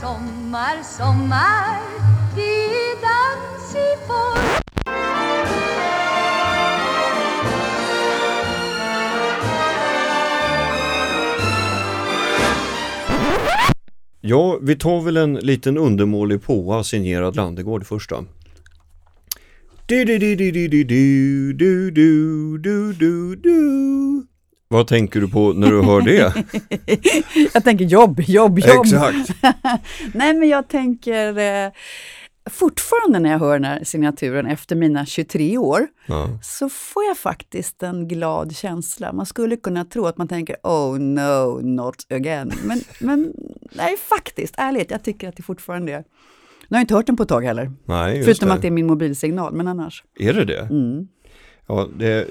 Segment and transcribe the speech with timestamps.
[0.00, 1.80] Sommar, sommar,
[2.34, 4.60] Det är dans i form
[14.20, 18.24] Ja, vi tar väl en liten undermålig påa signerad Landegård först då.
[19.86, 21.52] Du, du, du, du, du, du, du,
[21.90, 24.29] du, du, du, du.
[24.72, 26.34] Vad tänker du på när du hör det?
[27.54, 28.84] Jag tänker jobb, jobb, jobb.
[28.86, 29.30] Exakt.
[30.14, 31.72] Nej, men jag tänker eh,
[32.50, 36.38] fortfarande när jag hör den här signaturen efter mina 23 år Ja.
[36.42, 39.12] så får jag faktiskt en glad känsla.
[39.12, 42.52] Man skulle kunna tro att man tänker oh no, not again.
[42.64, 43.32] Men, men
[43.72, 45.98] nej, faktiskt, ärligt, jag tycker att det fortfarande är.
[46.68, 48.54] Nu har jag inte hört den på ett tag heller, Nej, förutom det.
[48.54, 50.04] att det är min mobilsignal, men annars.
[50.18, 50.60] Är det det?
[50.60, 51.08] Mm.
[51.66, 52.28] Ja, det,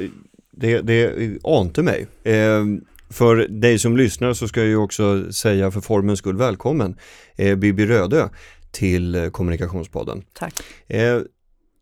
[0.60, 2.08] det, det ante mig.
[2.24, 2.66] Eh,
[3.10, 6.96] för dig som lyssnar så ska jag ju också säga för formens skull välkommen
[7.36, 8.30] eh, Bibi Rödö
[8.72, 10.24] till eh, Kommunikationspodden.
[10.34, 10.54] Tack.
[10.88, 11.20] Eh,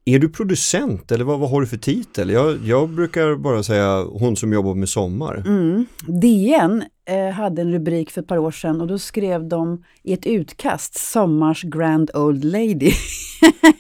[0.08, 2.30] är du producent eller vad, vad har du för titel?
[2.30, 5.44] Jag, jag brukar bara säga hon som jobbar med sommar.
[5.48, 5.86] Mm.
[6.08, 10.14] DN eh, hade en rubrik för ett par år sedan och då skrev de i
[10.14, 12.92] ett utkast Sommars Grand Old Lady.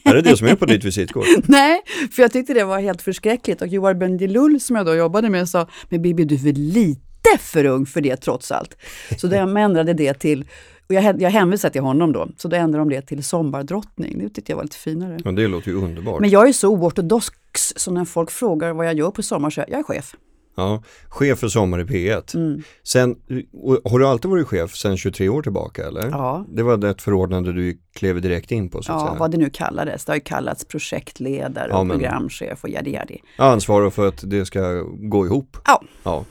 [0.03, 1.25] Är det det som är på ditt visitkort?
[1.47, 5.29] Nej, för jag tyckte det var helt förskräckligt och Joar Bendjelloul som jag då jobbade
[5.29, 7.01] med sa, men Bibi du är lite
[7.39, 8.77] för ung för det trots allt.
[9.17, 10.45] Så de ändrade det till,
[10.89, 14.19] och jag, jag hänvisade till honom då, så då ändrade de det till sommardrottning.
[14.19, 15.17] Det tyckte jag var lite finare.
[15.25, 16.21] Ja, det låter ju underbart.
[16.21, 19.59] Men jag är så oortodox så när folk frågar vad jag gör på sommar så
[19.59, 20.15] jag, jag är chef.
[20.59, 22.35] Ja, chef för Sommar i P1.
[22.35, 22.63] Mm.
[22.83, 23.15] Sen,
[23.85, 26.09] har du alltid varit chef sedan 23 år tillbaka eller?
[26.09, 26.45] Ja.
[26.49, 29.19] Det var ett förordnande du klev direkt in på så att Ja, säga.
[29.19, 30.05] vad det nu kallades.
[30.05, 33.17] Det har ju kallats projektledare Ja, och men- programchef och jadi jadi.
[33.37, 35.57] Ansvarar för att det ska gå ihop.
[35.65, 35.81] Ja.
[36.03, 36.25] ja.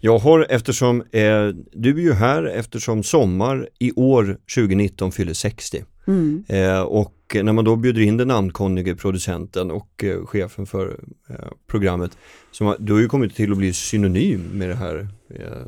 [0.00, 5.84] Jag har eftersom, eh, du är ju här eftersom Sommar i år 2019 fyller 60.
[6.06, 6.44] Mm.
[6.48, 11.36] Eh, och när man då bjuder in den namnkonnige producenten och eh, chefen för eh,
[11.66, 12.18] programmet,
[12.50, 15.66] som du har ju kommit till att bli synonym med det här eh,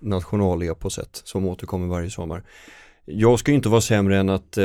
[0.00, 2.42] nationaleposet som återkommer varje sommar.
[3.08, 4.64] Jag ska ju inte vara sämre än att eh,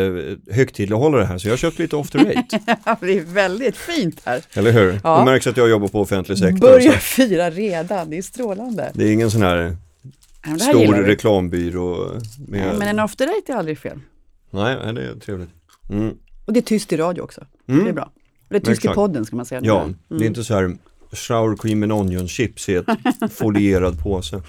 [0.51, 2.59] högtidlighålla det här så jag har köpt lite off the rate.
[3.01, 4.41] det är väldigt fint här.
[4.53, 4.99] Eller hur?
[5.03, 5.19] Ja.
[5.19, 6.59] Det märks att jag jobbar på offentlig sektor.
[6.59, 8.91] Börjar Så fira redan, det är strålande.
[8.93, 9.77] det är ingen sån här
[10.45, 12.11] Ja, stor reklambyrå.
[12.47, 12.67] Med...
[12.67, 13.99] Ja, Men en after date är aldrig fel.
[14.51, 15.49] Nej, nej, det är trevligt.
[15.89, 16.15] Mm.
[16.45, 17.41] Och det är tyst i radio också.
[17.69, 17.83] Mm.
[17.83, 18.03] Det är bra.
[18.03, 18.09] Och
[18.49, 18.93] det är tyst Exakt.
[18.93, 19.61] i podden ska man säga.
[19.63, 19.95] Ja, Mm.
[20.07, 20.77] det är inte så här
[21.13, 22.85] sour cream and onion chips i ett
[23.31, 24.41] folierad påse.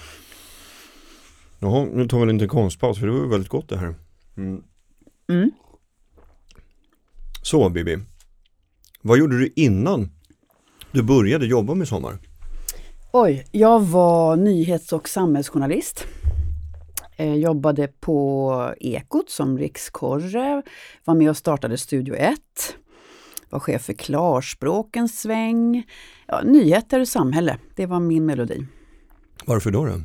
[1.62, 3.94] Jaha, nu tar vi en liten konstpaus för det var ju väldigt gott det här.
[4.36, 4.62] Mm.
[5.28, 5.50] Mm.
[7.42, 7.98] Så Bibi,
[9.02, 10.10] vad gjorde du innan
[10.92, 12.18] du började jobba med Sommar?
[13.12, 16.04] Oj, jag var nyhets och samhällsjournalist.
[17.16, 20.62] Eh, jobbade på Ekot som rikskorre,
[21.04, 22.38] var med och startade Studio 1.
[23.50, 25.86] Var chef för Klarspråk en sväng.
[26.26, 28.66] Ja, nyheter och samhälle, det var min melodi.
[29.44, 29.84] Varför då?
[29.84, 30.00] då?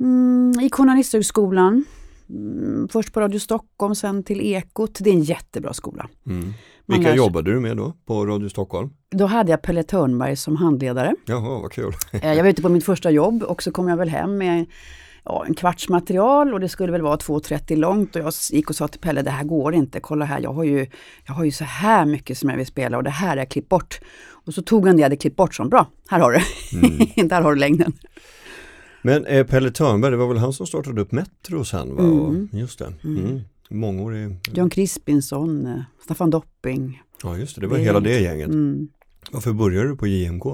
[0.00, 1.84] Mm, I Journalisthögskolan,
[2.30, 4.98] mm, först på Radio Stockholm, sen till Ekot.
[5.00, 6.08] Det är en jättebra skola.
[6.26, 6.52] Mm.
[6.86, 8.90] Vilka jobbade du med då på Radio Stockholm?
[9.10, 11.14] Då hade jag Pelle Törnberg som handledare.
[11.26, 11.92] Jaha, vad kul.
[12.12, 14.66] Eh, Jag var ute på mitt första jobb och så kom jag väl hem med
[15.24, 18.76] ja, en kvarts material och det skulle väl vara 2,30 långt och jag gick och
[18.76, 20.86] sa till Pelle, det här går inte, kolla här, jag har ju,
[21.26, 23.48] jag har ju så här mycket som jag vill spela och det här har jag
[23.50, 24.00] klippt bort.
[24.30, 27.42] Och så tog han det jag hade klippt bort som, bra, här har du, där
[27.42, 27.92] har du längden.
[29.08, 32.02] Men eh, Pelle Törnberg, det var väl han som startade upp Metro sen va?
[32.02, 32.20] Mm.
[32.20, 32.92] Och, just det.
[33.04, 33.40] Mm.
[33.70, 34.36] Mångårig.
[34.52, 37.02] John Crispinson, eh, Staffan Dopping.
[37.22, 38.48] Ja just det, det var Det hela det gänget.
[38.48, 38.88] Mm.
[39.30, 40.44] Varför började du på JMK?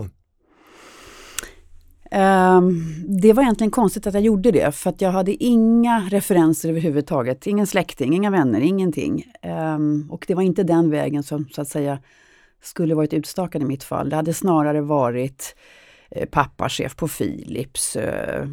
[2.10, 2.84] Ehm,
[3.20, 7.46] det var egentligen konstigt att jag gjorde det för att jag hade inga referenser överhuvudtaget.
[7.46, 9.24] Ingen släkting, inga vänner, ingenting.
[9.42, 11.98] Ehm, och det var inte den vägen som så att säga
[12.62, 14.08] skulle varit utstakad i mitt fall.
[14.08, 15.54] Det hade snarare varit
[16.30, 18.46] pappa chef på Philips, eh,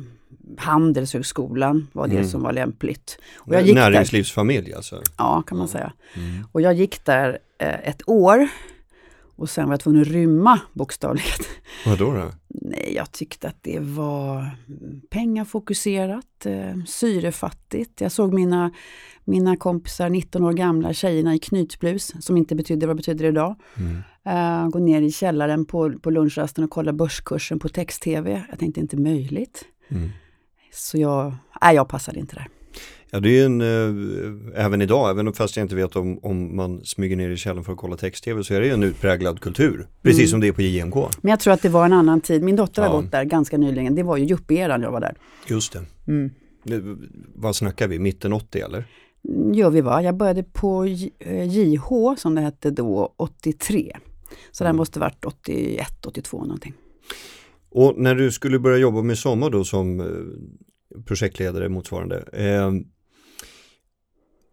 [0.58, 2.28] Handelshögskolan var det Mm.
[2.28, 3.18] som var lämpligt.
[3.38, 5.02] Och jag gick där, Näringslivsfamilj alltså?
[5.18, 5.94] ja kan man säga.
[6.16, 6.48] Mm.
[6.52, 8.48] Och jag gick där eh, ett år.
[9.42, 11.40] Och sen var jag tvungen att rymma bokstavligen.
[11.86, 12.32] Vadå då?
[12.48, 14.50] Nej, jag tyckte att det var
[15.10, 18.02] pengafokuserat, eh, syrefattigt.
[18.02, 18.72] Jag såg mina,
[19.24, 23.56] mina kompisar, 19 år gamla tjejerna i knytblus, som inte betyder vad betyder idag.
[23.78, 24.04] Mm.
[24.28, 28.44] Uh, gå ner i källaren på, på lunchrasten och kolla börskursen på text-tv.
[28.50, 29.66] Jag tänkte inte möjligt.
[29.88, 30.10] Mm.
[30.74, 32.48] Så jag, nej, jag passade inte där.
[33.13, 36.56] Ja det är ju en, äh, även idag, även fast jag inte vet om, om
[36.56, 39.40] man smyger ner i källaren för att kolla text-tv så är det ju en utpräglad
[39.42, 39.88] kultur.
[40.02, 40.28] Precis Mm.
[40.28, 40.96] som det är på JMK.
[41.22, 42.44] Men jag tror att det var en annan tid.
[42.44, 42.88] Min dotter Ja.
[42.90, 43.96] har gått där ganska nyligen.
[43.96, 45.16] Det var ju yuppie-eran jag var där.
[45.48, 45.81] Just det.
[46.08, 46.30] Mm.
[46.63, 46.98] Nu,
[47.36, 48.84] vad snackar vi, mitten 80 eller?
[49.54, 50.02] Gör vi va?
[50.04, 53.98] Jag började på J- eh, JH som det hette då, 83.
[54.52, 54.78] Så det Mm.
[54.78, 56.74] måste varit 81, 82 någonting.
[57.72, 60.06] Och när du skulle börja jobba med Sommar då som eh,
[61.06, 62.18] projektledare motsvarande.
[62.34, 62.72] Eh,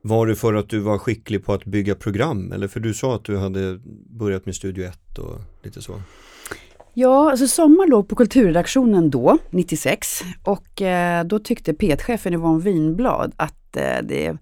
[0.02, 2.52] var det för att du var skicklig på att bygga program?
[2.52, 3.80] Eller för du sa att du hade
[4.10, 5.92] börjat med Studio 1 och lite så.
[6.94, 10.22] Ja, alltså Sommar låg på kulturredaktionen då, 96.
[10.44, 14.36] Och eh, då tyckte P1-chefen Yvonne Winblad att eh, det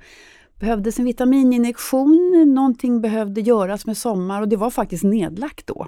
[0.61, 5.87] behövdes en vitamininjektion, någonting behövde göras med Sommar och det var faktiskt nedlagt då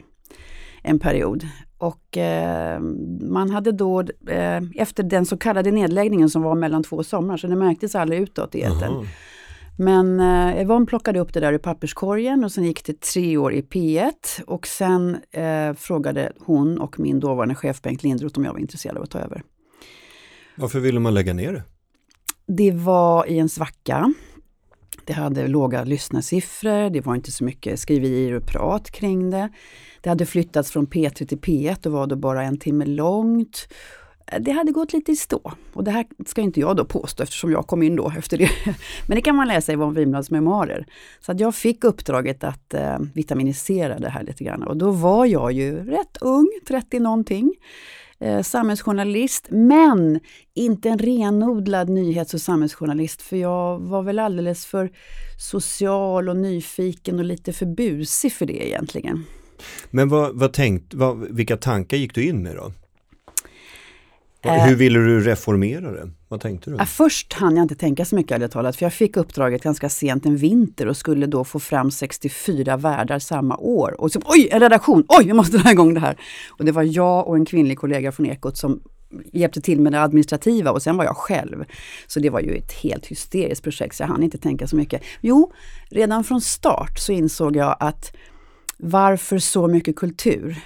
[0.83, 1.47] en period.
[1.79, 2.81] Och eh,
[3.21, 4.05] man hade då,
[4.75, 8.55] efter den så kallade nedläggningen som var mellan två somrar, så det märktes aldrig utåt
[8.55, 9.07] i etern.
[9.81, 13.53] Men eh, Yvonne plockade upp det där ur papperskorgen och sen gick det tre år
[13.53, 14.13] i P1
[14.47, 18.97] och sen eh, frågade hon och min dåvarande chef Bengt Lindroth om jag var intresserad
[18.97, 19.43] av att ta över.
[20.57, 21.63] Varför ville man lägga ner det?
[22.47, 24.15] Det var i en svacka.
[25.05, 29.49] Det hade låga lyssnarsiffror, det var inte så mycket skriverier och prat kring det.
[30.01, 33.69] Det hade flyttats från P3 till P1 och var då bara en timme långt.
[34.41, 35.53] Det hade gått lite i stå.
[35.73, 38.51] Och det här ska inte jag då påstå eftersom jag kom in då efter det.
[39.07, 40.87] Men det kan man läsa i Yvonne Winblads memoarer.
[41.21, 44.63] Så att jag fick uppdraget att eh, vitaminisera det här lite grann.
[44.63, 47.55] Och då var jag ju rätt ung, 30 någonting.
[48.21, 50.21] Eh, samhällsjournalist, men
[50.55, 53.23] inte en renodlad nyhets och samhällsjournalist.
[53.23, 54.91] För jag var väl alldeles för
[55.39, 59.25] social och nyfiken och lite för busig för det egentligen.
[59.91, 62.73] Men vad, vad tänkt, vad, vilka tankar gick du in med då?
[64.43, 64.67] Eh.
[64.67, 66.11] Hur ville du reformera det?
[66.29, 66.77] Vad tänkte du?
[66.77, 69.89] Ja, först hann jag inte tänka så mycket ärligt talat, för jag fick uppdraget ganska
[69.89, 74.01] sent en vinter och skulle då få fram 64 värdar samma år.
[74.01, 75.05] Och så, oj, en redaktion!
[75.09, 76.17] Oj, vi måste dra igång det här!
[76.49, 78.81] Och det var jag och en kvinnlig kollega från Ekot som
[79.33, 81.65] hjälpte till med det administrativa och sen var jag själv.
[82.07, 85.03] Så det var ju ett helt hysteriskt projekt så jag hann inte tänka så mycket.
[85.21, 85.53] Jo,
[85.91, 88.17] redan från start så insåg jag att
[88.77, 90.57] varför så mycket kultur?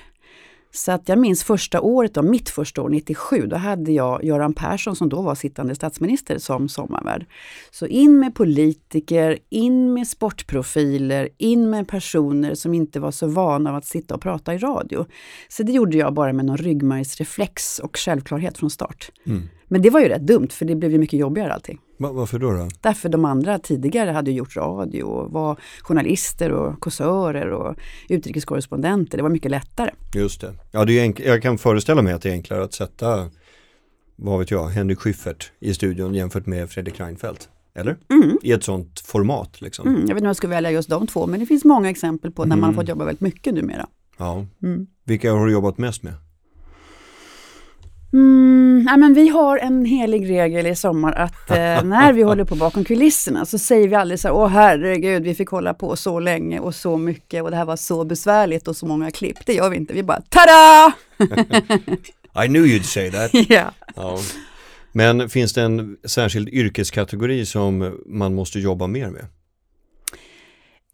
[0.75, 4.55] Så att jag minns första året, då, mitt första år, 97, då hade jag Göran
[4.55, 7.27] Persson som då var sittande statsminister som sommarvärd.
[7.71, 13.71] Så in med politiker, in med sportprofiler, in med personer som inte var så vana
[13.71, 15.07] av att sitta och prata i radio.
[15.49, 19.11] Så det gjorde jag bara med någon ryggmärgsreflex och självklarhet från start.
[19.27, 19.43] Mm.
[19.69, 21.81] Men det var ju rätt dumt för det blev ju mycket jobbigare allting.
[22.03, 22.51] Va- varför då?
[22.53, 22.69] då?
[22.81, 27.77] Därför de andra tidigare hade gjort radio och var journalister och kåsörer och
[28.09, 29.17] utrikeskorrespondenter.
[29.19, 29.91] Det var mycket lättare.
[30.15, 30.55] Just det.
[30.71, 33.31] Ja, det är enk- jag kan föreställa mig att det är enklare att sätta,
[34.17, 37.49] vad vet jag, Henrik Schyffert i studion jämfört med Fredrik Reinfeldt.
[37.75, 37.97] Eller?
[38.11, 38.39] Mm.
[38.43, 39.87] I ett sånt format liksom.
[39.89, 41.91] Mm, jag vet inte om jag ska välja just de två, men det finns många
[41.91, 42.77] exempel på när man har Mm.
[42.81, 43.87] fått jobba väldigt mycket numera.
[44.19, 44.47] Ja.
[44.63, 44.87] Mm.
[45.05, 46.15] Vilka har du jobbat mest med?
[48.13, 52.45] Mm, nej, men vi har en helig regel i sommar att eh, när vi håller
[52.45, 55.97] på bakom kulisserna så säger vi aldrig så här, åh herregud, vi fick hålla på
[55.97, 59.47] så länge och så mycket och det här var så besvärligt och så många klipp.
[59.47, 60.93] Det gör vi inte, vi bara tada!
[62.45, 63.31] I knew you'd say that.
[63.49, 63.73] ja.
[63.97, 64.19] ja.
[64.93, 69.27] Men finns det en särskild yrkeskategori som man måste jobba mer med?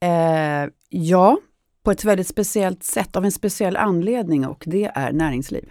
[0.00, 1.38] Eh, ja,
[1.84, 5.70] på ett väldigt speciellt sätt, av en speciell anledning och det är näringsliv.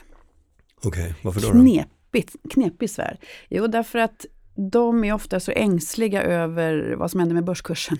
[0.83, 1.47] Okej, varför då?
[1.47, 1.53] då?
[1.53, 3.19] Knepigt, knepig sfär.
[3.49, 4.25] Jo, därför att
[4.71, 7.97] de är ofta så ängsliga över vad som händer med börskursen.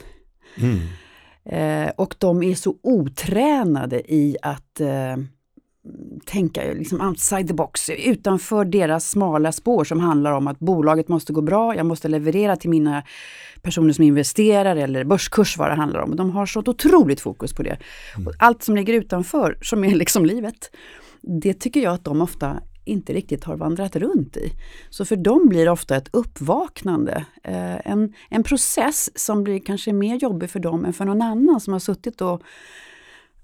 [0.57, 0.79] Mm.
[1.45, 5.17] Eh, och de är så otränade i att eh,
[6.25, 11.33] tänka liksom outside the box, utanför deras smala spår som handlar om att bolaget måste
[11.33, 13.03] gå bra, jag måste leverera till mina
[13.61, 16.15] personer som investerar eller börskurs vad det handlar om.
[16.15, 17.79] De har så otroligt fokus på det.
[18.25, 20.71] Och allt som ligger utanför, som är liksom livet,
[21.21, 24.51] det tycker jag att de ofta inte riktigt har vandrat runt i.
[24.89, 29.93] Så för dem blir det ofta ett uppvaknande, eh, en, en process som blir kanske
[29.93, 32.41] mer jobbig för dem än för någon annan som har suttit och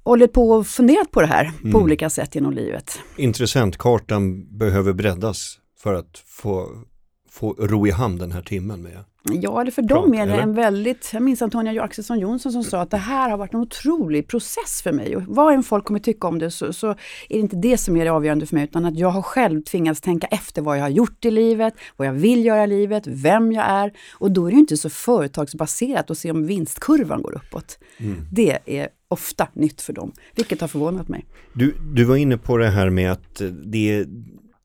[0.03, 3.00] hållit på och funderat på det här på olika sätt genom livet.
[3.17, 6.69] Intressentkartan behöver breddas för att få,
[7.29, 9.03] få ro i hamn den här timmen med?
[9.32, 10.44] Ja, eller för dem är det eller?
[10.44, 13.60] en väldigt, jag minns Antonia Axelsson Jonsson som sa att det här har varit en
[13.60, 15.15] otrolig process för mig.
[15.15, 16.96] Och vad än folk kommer tycka om det så, så är
[17.30, 20.01] det inte det som är det avgörande för mig utan att jag har själv tvingats
[20.01, 23.51] tänka efter vad jag har gjort i livet, vad jag vill göra i livet, vem
[23.51, 23.94] jag är.
[24.13, 27.80] Och då är det ju inte så företagsbaserat att se om vinstkurvan går uppåt.
[28.32, 31.25] Det är ofta nytt för dem, vilket har förvånat mig.
[31.53, 34.06] Du, du var inne på det här med att det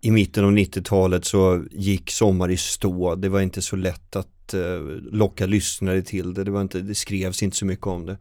[0.00, 3.14] i mitten av 90-talet så gick Sommar i stå.
[3.14, 4.80] Det var inte så lätt att eh,
[5.12, 6.44] locka lyssnare till det.
[6.44, 8.18] Det, var inte, det skrevs inte så mycket om det.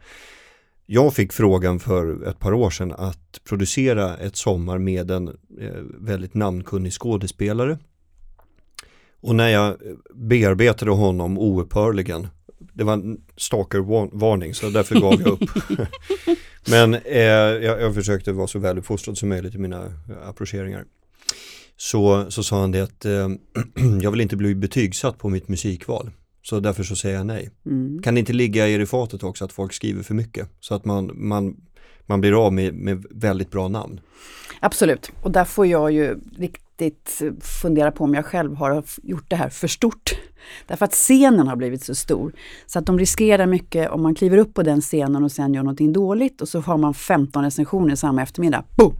[0.85, 5.27] Jag fick frågan för ett par år sedan att producera ett sommar med en
[5.61, 7.77] eh, väldigt namnkunnig skådespelare.
[9.21, 9.77] Och när jag
[10.13, 12.27] bearbetade honom oupphörligen,
[12.73, 15.49] det var en stalker-varning så därför gav jag upp.
[16.69, 20.85] Men eh, jag, jag försökte vara så väluppfostrad som möjligt i mina eh, approcheringar.
[21.77, 23.29] Så, så sa han det att eh,
[24.01, 26.11] jag vill inte bli betygsatt på mitt musikval.
[26.49, 27.49] Så därför så säger jag nej.
[27.65, 28.01] Mm.
[28.01, 30.49] Kan det inte ligga i fatet också att folk skriver för mycket?
[30.59, 31.55] Så att man, man,
[32.05, 33.99] man blir av med, med väldigt bra namn.
[34.59, 39.35] Absolut, och där får jag ju riktigt fundera på om jag själv har gjort det
[39.35, 40.17] här för stort.
[40.67, 42.33] Därför att scenen har blivit så stor.
[42.65, 45.63] Så att de riskerar mycket om man kliver upp på den scenen och sen gör
[45.63, 48.95] någonting dåligt och så har man 15 recensioner samma eftermiddag, boom,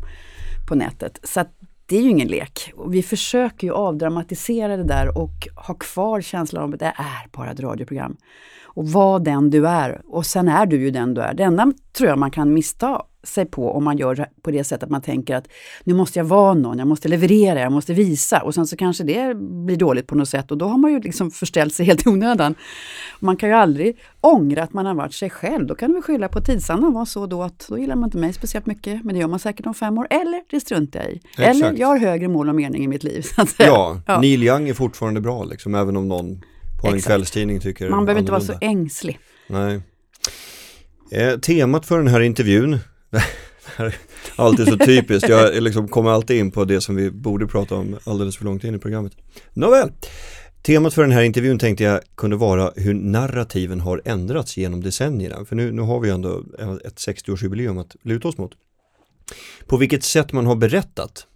[0.68, 1.20] på nätet.
[1.24, 1.52] Så att
[1.88, 2.74] det är ju ingen lek.
[2.76, 7.28] Och vi försöker ju avdramatisera det där och ha kvar känslan av att det är
[7.32, 8.18] bara ett radioprogram.
[8.64, 10.02] Och var den du är.
[10.06, 11.34] Och sen är du ju den du är.
[11.34, 14.84] Det enda tror jag man kan missta sig på om man gör på det sättet
[14.84, 15.48] att man tänker att
[15.84, 19.04] nu måste jag vara någon, jag måste leverera, jag måste visa och sen så kanske
[19.04, 22.06] det blir dåligt på något sätt och då har man ju liksom förställt sig helt
[22.06, 22.56] i onödan.
[23.20, 26.28] Man kan ju aldrig ångra att man har varit sig själv, då kan man skylla
[26.28, 29.22] på tidsandan var så då att då gillar man inte mig speciellt mycket, men det
[29.22, 31.22] gör man säkert om fem år, eller det struntar jag i.
[31.38, 31.80] Eller Exakt.
[31.80, 33.26] jag har högre mål och mening i mitt liv.
[33.58, 34.22] Ja, Ja.
[34.22, 36.42] Neil Young är fortfarande bra liksom, även om någon
[36.82, 37.08] på en Exakt.
[37.08, 38.80] kvällstidning tycker Man behöver inte vara så annorlunda.
[38.82, 39.20] ängslig.
[39.50, 39.82] Nej.
[41.12, 42.78] Eh, temat för den här intervjun,
[44.36, 47.98] alltid så typiskt, jag liksom kommer alltid in på det som vi borde prata om
[48.04, 49.14] alldeles för långt in i programmet.
[49.54, 49.92] Nåväl,
[50.62, 55.46] temat för den här intervjun tänkte jag kunde vara hur narrativen har ändrats genom decennierna,
[55.46, 56.44] för nu, nu har vi ändå
[56.86, 58.52] ett 60-årsjubileum att luta oss mot.
[59.66, 61.28] På vilket sätt man har berättat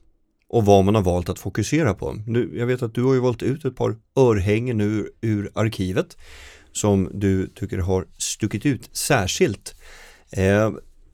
[0.50, 2.18] och vad man har valt att fokusera på.
[2.28, 6.18] Nu, jag vet att du har ju valt ut ett par örhängen ur, ur arkivet
[6.72, 9.76] som du tycker har stuckit ut särskilt.
[10.32, 10.72] Eh,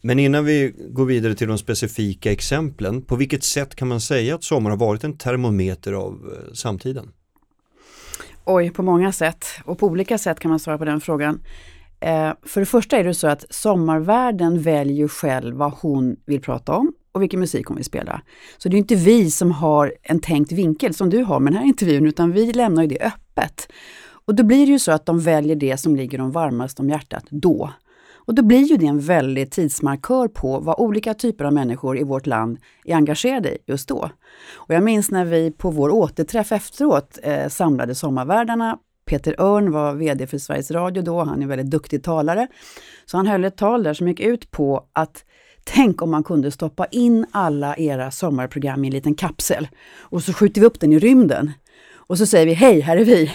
[0.07, 4.35] men innan vi går vidare till de specifika exemplen, på vilket sätt kan man säga
[4.35, 7.11] att sommar har varit en termometer av eh, samtiden?
[8.45, 9.45] Oj, på många sätt.
[9.65, 11.41] Och på olika sätt kan man svara på den frågan.
[11.99, 16.73] Eh, för det första är det så att sommarvärlden väljer själv vad hon vill prata
[16.73, 18.21] om och vilken musik hon vill spela.
[18.57, 21.59] Så det är inte vi som har en tänkt vinkel som du har med den
[21.59, 23.67] här intervjun, utan vi lämnar ju det öppet.
[24.25, 26.89] Och då blir det ju så att de väljer det som ligger dem varmast om
[26.89, 27.71] hjärtat då.
[28.27, 32.03] Och då blir ju det en väldig tidsmarkör på vad olika typer av människor i
[32.03, 34.09] vårt land är engagerade i just då.
[34.55, 38.77] Och jag minns när vi på vår återträff efteråt eh, samlade sommarvärdarna.
[39.05, 42.47] Peter Örn var VD för Sveriges Radio då, han är en väldigt duktig talare.
[43.05, 45.23] Så han höll ett tal där som gick ut på att
[45.69, 49.67] Tänk om man kunde stoppa in alla era sommarprogram i en liten kapsel
[49.99, 51.51] och så skjuter vi upp den i rymden.
[51.93, 53.31] Och så säger vi hej, här är vi.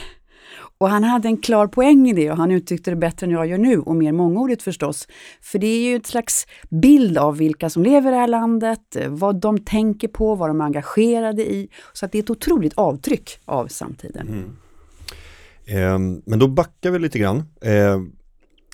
[0.83, 3.47] Och han hade en klar poäng i det och han uttryckte det bättre än jag
[3.47, 5.09] gör nu och mer mångordigt förstås.
[5.43, 8.97] För det är ju ett slags bild av vilka som lever i det här landet,
[8.97, 11.69] eh, vad de tänker på, vad de är engagerade i.
[11.93, 14.29] Så att det är ett otroligt avtryck av samtiden.
[15.67, 17.99] Eh, men då backar vi lite grann eh,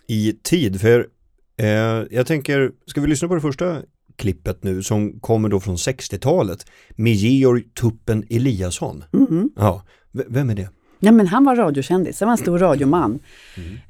[0.07, 1.07] i tid, för
[1.57, 1.67] eh,
[2.11, 3.77] jag tänker, ska vi lyssna på det första
[4.17, 9.05] klippet nu som kommer då från 60-talet med Georg Tuppen Eliasson.
[9.13, 9.51] Mhm.
[9.57, 10.69] Ja, v- vem är det?
[11.01, 13.19] Ja, men han var radiokändis, han var en stor radioman.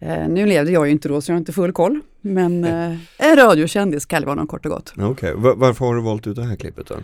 [0.01, 2.01] Eh, nu levde jag ju inte då så jag har inte full koll.
[2.21, 4.93] Men eh, en radiokändis kallar vi honom kort och gott.
[4.99, 6.95] Okej, Va- varför har du valt ut det här klippet då?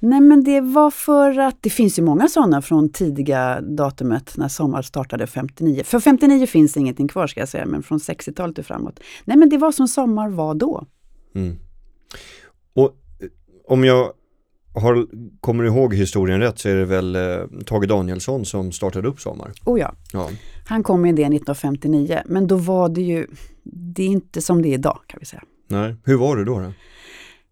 [0.00, 4.48] Nej men det var för att det finns ju många sådana från tidiga datumet när
[4.48, 5.82] Sommar startade 59.
[5.84, 9.00] För 59 finns ingenting kvar ska jag säga, men från 60-talet och framåt.
[9.24, 10.86] Nej men det var som Sommar var då.
[11.34, 11.56] Mm.
[12.74, 12.84] Och
[13.20, 13.28] eh,
[13.66, 14.12] om jag
[14.80, 15.06] har,
[15.40, 17.22] kommer ihåg historien rätt så är det väl eh,
[17.66, 19.52] Tage Danielsson som startade upp Sommar.
[19.64, 20.30] Oh ja, Ja.
[20.68, 23.26] han kom med det 1959, men då var det ju,
[23.64, 25.42] det är inte som det är idag kan vi säga.
[25.68, 26.58] Nej, hur var det då?
[26.60, 26.72] då?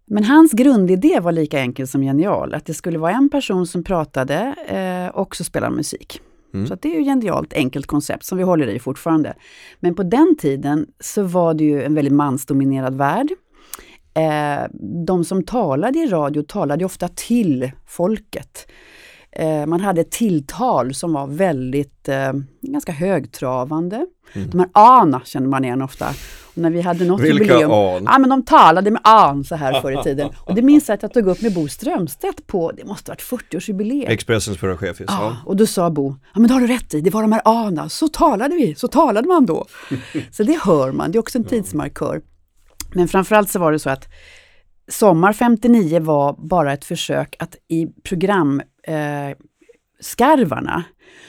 [0.09, 3.85] Men hans grundidé var lika enkel som genial, att det skulle vara en person som
[3.85, 6.21] pratade eh, och så spelade musik.
[6.55, 6.67] Mm.
[6.67, 9.35] Så det är ju genialt enkelt koncept som vi håller i fortfarande.
[9.81, 13.29] Men på den tiden så var det ju en väldigt mansdominerad värld.
[14.17, 14.67] Eh,
[15.07, 18.67] de som talade i radio talade ofta till folket.
[19.33, 22.33] Eh, man hade tilltal som var väldigt, eh,
[22.63, 24.07] ganska högtravande.
[24.33, 24.51] Mm.
[24.51, 26.09] De här ana kände man igen ofta.
[26.45, 28.03] Och när vi hade något Vilka jubileum, an?
[28.05, 30.31] Ja, men de talade med an så här förr i tiden.
[30.37, 33.23] Och det minns jag att jag tog upp med Bo Strömstedt på, det måste varit
[33.23, 34.09] 40-årsjubileum.
[34.09, 35.37] Expressens förra chef, Ja.
[35.45, 37.43] och då sa Bo, ja men det har du rätt i, det var de här
[37.45, 39.67] ana, så talade vi, så talade man då.
[40.33, 42.21] så det hör man, det är också en tidsmarkör.
[42.95, 44.09] Men framförallt så var det så att
[44.89, 49.37] Sommar 59 var bara ett försök att i program eh,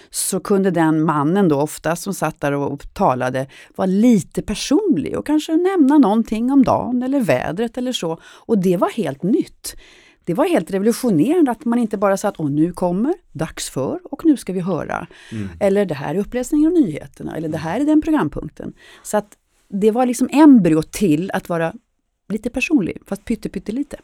[0.09, 5.25] så kunde den mannen då ofta som satt där och talade vara lite personlig och
[5.25, 8.19] kanske nämna någonting om dagen eller vädret eller så.
[8.23, 9.75] Och det var helt nytt.
[10.23, 14.25] Det var helt revolutionerande att man inte bara sa att nu kommer, dags för och
[14.25, 15.07] nu ska vi höra.
[15.59, 18.73] Eller det här är uppläsningen av nyheterna eller det här är den programpunkten.
[19.03, 19.37] Så att
[19.67, 21.73] det var liksom embryo till att vara
[22.29, 23.97] lite personlig, fast pytte, pyttelite.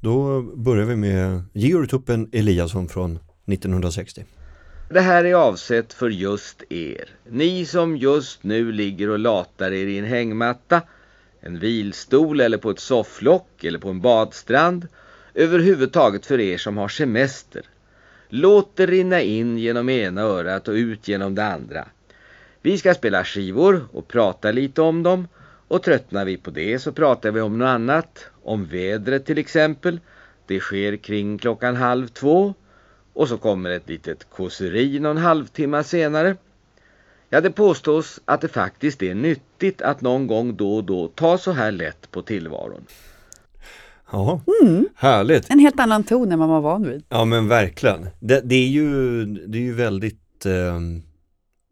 [0.00, 4.24] Då börjar vi med Georg Tuppen Eliasson från 1960.
[4.90, 7.08] Det här är avsett för just er.
[7.28, 10.82] Ni som just nu ligger och latar er i en hängmatta,
[11.40, 14.88] en vilstol eller på ett sofflock eller på en badstrand.
[15.34, 17.62] Överhuvudtaget för er som har semester.
[18.28, 21.88] Låt det rinna in genom ena örat och ut genom det andra.
[22.62, 25.28] Vi ska spela skivor och prata lite om dem.
[25.68, 28.26] Och tröttnar vi på det så pratar vi om något annat.
[28.42, 30.00] Om vädret till exempel.
[30.46, 32.54] Det sker kring klockan halv två.
[33.12, 36.36] Och så kommer ett litet kåseri någon halvtimme senare.
[37.28, 41.38] Ja, det påstås att det faktiskt är nyttigt att någon gång då och då ta
[41.38, 42.86] så här lätt på tillvaron.
[44.12, 44.40] Ja,
[44.94, 45.50] härligt.
[45.50, 47.04] En helt annan ton än vad man var van vid.
[47.08, 48.08] Ja men verkligen.
[48.20, 50.80] Det, det är, ju, det är ju väldigt, eh,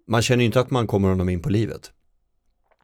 [0.09, 1.93] man känner inte att man kommer honom in på livet.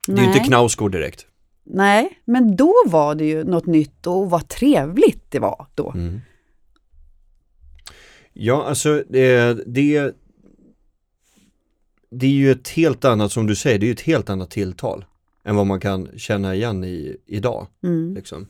[0.07, 1.27] Det är ju inte Knausgård direkt.
[1.65, 5.93] Nej, men då var det ju något nytt och vad trevligt det var då.
[5.93, 6.21] Mm.
[8.33, 10.15] Ja, alltså det, det,
[12.11, 14.51] det är ju ett helt annat, som du säger, det är ju ett helt annat
[14.51, 15.05] tilltal
[15.45, 17.67] än vad man kan känna igen i, idag.
[17.83, 18.15] Mm.
[18.15, 18.47] Liksom.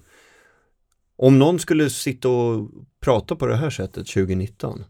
[1.16, 4.84] Om någon skulle sitta och prata på det här sättet 2019,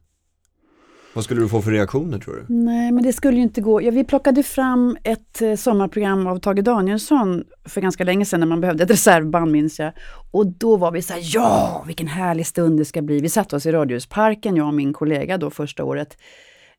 [1.15, 2.55] vad skulle du få för reaktioner tror du?
[2.55, 3.83] Nej, men det skulle ju inte gå.
[3.83, 8.47] Ja, vi plockade fram ett eh, sommarprogram av Tage Danielsson för ganska länge sedan när
[8.47, 9.93] man behövde ett reservband minns jag.
[10.31, 13.21] Och då var vi så här, ja vilken härlig stund det ska bli.
[13.21, 16.17] Vi satte oss i Radhusparken, jag och min kollega då första året.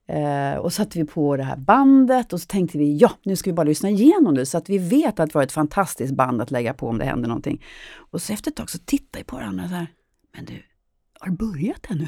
[0.07, 3.49] Eh, och satte vi på det här bandet och så tänkte vi, ja nu ska
[3.49, 6.41] vi bara lyssna igenom det så att vi vet att det var ett fantastiskt band
[6.41, 7.63] att lägga på om det händer någonting.
[8.12, 9.88] Och så efter ett tag så tittade vi på varandra så här,
[10.36, 10.53] men du,
[11.25, 12.07] har börjat ännu?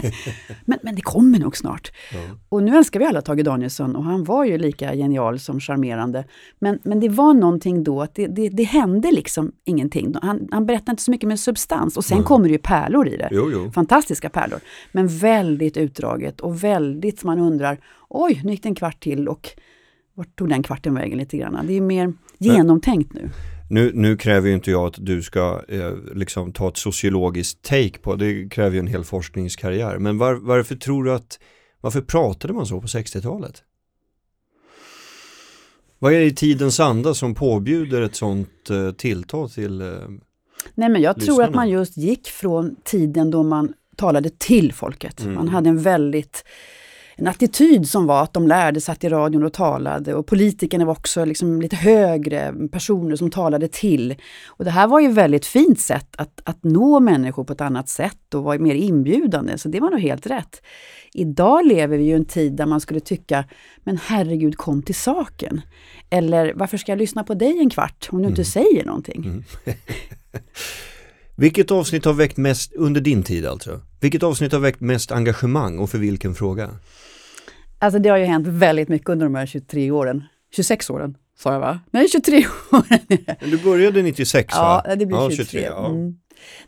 [0.64, 1.92] men, men det kommer nog snart.
[2.48, 6.24] Och nu älskar vi alla Tage Danielsson och han var ju lika genial som charmerande.
[6.58, 10.14] Men, men det var någonting då att det, det, det hände liksom ingenting.
[10.22, 13.16] Han, han berättade inte så mycket med substans och sen kommer det ju pärlor i
[13.16, 13.28] det.
[13.30, 13.70] Jo, jo.
[13.72, 14.60] Fantastiska pärlor.
[14.92, 19.48] Men väldigt utdraget och väldigt man undrar, oj, nu gick det en kvart till och
[20.14, 21.58] vart tog den kvarten vägen lite grann?
[21.66, 23.30] Det är mer genomtänkt nu.
[23.70, 27.98] Nu, nu kräver ju inte jag att du ska eh, liksom ta ett sociologiskt take
[27.98, 29.98] på det kräver ju en hel forskningskarriär.
[29.98, 31.38] Men var, varför tror du att,
[31.80, 33.62] varför pratade man så på 60-talet?
[35.98, 39.86] Vad är det i tidens anda som påbjuder ett sånt eh, tilltal till eh,
[40.74, 41.48] Nej, men jag tror lyssnarna?
[41.48, 45.20] att man just gick från tiden då man talade till folket.
[45.20, 45.34] Mm.
[45.34, 46.44] Man hade en väldigt
[47.20, 50.92] en attityd som var att de lärde, satt i radion och talade och politikerna var
[50.92, 54.14] också liksom lite högre personer som talade till.
[54.46, 57.60] Och det här var ju ett väldigt fint sätt att, att nå människor på ett
[57.60, 60.62] annat sätt och var mer inbjudande, så det var nog helt rätt.
[61.12, 63.44] Idag lever vi ju i en tid där man skulle tycka,
[63.84, 65.60] men herregud kom till saken.
[66.10, 69.44] Eller varför ska jag lyssna på dig en kvart om du inte säger någonting?
[71.38, 73.80] Vilket avsnitt har väckt mest, under din tid alltså?
[74.00, 76.70] Vilket avsnitt har väckt mest engagemang och för vilken fråga?
[77.78, 80.24] Alltså det har ju hänt väldigt mycket under de här 23 åren.
[80.56, 81.80] 26 åren sa jag va?
[81.90, 82.98] Nej, 23 åren.
[83.50, 84.82] Du började 96 va?
[84.86, 85.62] ja, det blir ja, 23.
[85.62, 85.86] ja.
[85.86, 86.14] Mm.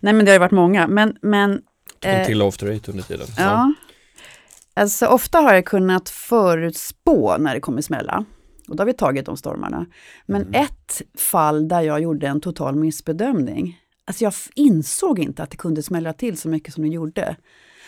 [0.01, 0.87] Nej men det har ju varit många.
[0.87, 1.61] Men, men
[2.03, 3.27] Kom eh, till After Eight under tiden.
[3.37, 3.75] ja.
[4.75, 8.25] Alltså ofta har jag kunnat förutspå när det kommer smälla.
[8.69, 9.87] Och då har vi tagit de stormarna.
[10.27, 10.63] Men Mm.
[10.63, 13.80] ett fall där jag gjorde en total missbedömning.
[14.11, 17.37] Alltså jag insåg inte att det kunde smälla till så mycket som det gjorde.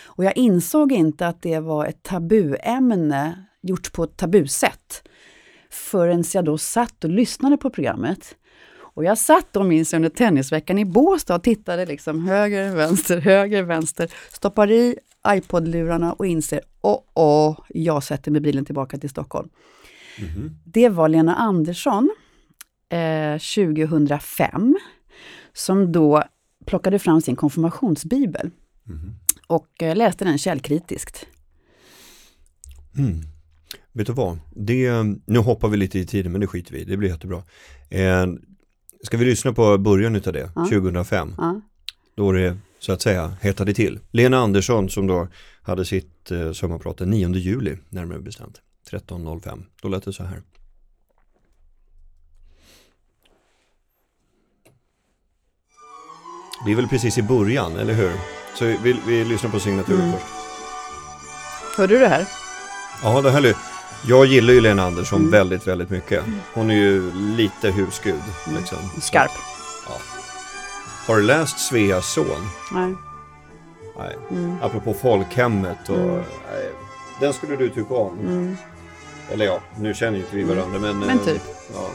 [0.05, 5.03] Och jag insåg inte att det var ett tabuämne gjort på ett tabusätt.
[5.71, 8.37] Förrän jag då satt och lyssnade på programmet.
[8.75, 13.19] Och jag satt då minns jag under tennisveckan i Båstad och tittade liksom höger, vänster,
[13.19, 14.13] höger, vänster.
[14.33, 19.49] Stoppar i iPod-lurarna och inser, åh, åh, jag sätter mig bilen tillbaka till Stockholm.
[20.65, 22.11] Det var Lena Andersson
[22.89, 24.77] eh, 2005
[25.55, 26.23] som då
[26.67, 28.51] plockade fram sin konfirmationsbibel.
[29.47, 31.27] och eh, läste den källkritiskt.
[32.99, 33.21] Mm.
[33.93, 34.38] Vet du vad?
[34.51, 34.91] Det,
[35.27, 37.43] nu hoppar vi lite i tiden men det skiter vi i, det blir jättebra.
[37.91, 38.27] Eh,
[39.03, 40.65] ska vi lyssna på början utav det, Ja.
[40.65, 41.35] 2005?
[41.38, 41.61] Ja.
[42.15, 43.99] Då det så att säga hettade till.
[44.11, 45.29] Lena Andersson som då
[45.62, 48.61] hade sitt eh, sommarprat den 9 juli närmare bestämt.
[48.91, 49.65] 13.05.
[49.83, 50.43] Då lät det så här.
[56.66, 58.12] Vi är väl precis i början, eller hur?
[58.55, 60.12] Så vi, vi lyssnar på signaturen Mm.
[60.12, 60.27] först.
[61.77, 62.27] Hörde du det här?
[63.03, 63.57] Ja, det här är,
[64.07, 65.31] jag gillar ju Lena Andersson Mm.
[65.31, 66.25] väldigt, väldigt mycket.
[66.55, 68.20] Hon är ju lite husgud.
[68.59, 68.79] Liksom.
[69.01, 69.31] Skarp.
[69.87, 69.92] Så,
[71.12, 72.27] har du läst Sveas son?
[72.72, 72.94] Nej.
[73.98, 74.16] Nej.
[74.31, 74.57] Mm.
[74.62, 75.96] Apropå folkhemmet och...
[75.96, 76.14] Mm.
[76.53, 76.70] Nej,
[77.20, 78.18] den skulle du tycka om.
[78.18, 78.57] Mm.
[79.31, 80.98] Eller ja, nu känner ju inte vi varandra men...
[80.98, 81.42] Men eh, typ.
[81.75, 81.88] Ja.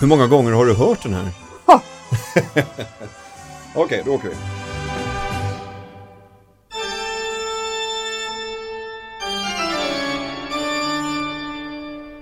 [0.00, 1.30] Hur många gånger har du hört den här?
[1.66, 1.82] Ha!
[3.74, 4.34] Okej, då åker vi.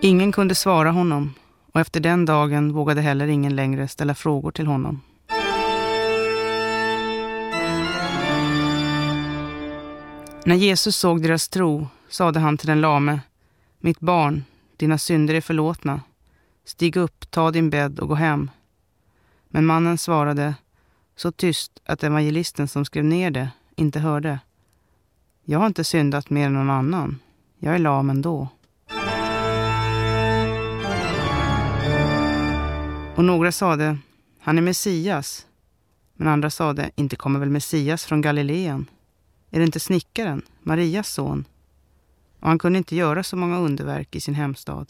[0.00, 1.34] Ingen kunde svara honom
[1.72, 5.00] och efter den dagen vågade heller ingen längre ställa frågor till honom.
[10.44, 13.20] När Jesus såg deras tro sade han till den lame,
[13.80, 14.44] Mitt barn,
[14.76, 16.00] dina synder är förlåtna.
[16.64, 18.50] Stig upp, ta din bädd och gå hem.
[19.48, 20.54] Men mannen svarade,
[21.16, 24.40] så tyst att evangelisten som skrev ner det inte hörde.
[25.44, 27.18] Jag har inte syndat mer än någon annan.
[27.58, 28.48] Jag är lam ändå.
[33.16, 33.98] Och några sade,
[34.40, 35.46] han är Messias.
[36.14, 38.86] Men andra sade, inte kommer väl Messias från Galileen?
[39.50, 41.44] Är det inte snickaren, Marias son?
[42.40, 44.86] Och han kunde inte göra så många underverk i sin hemstad.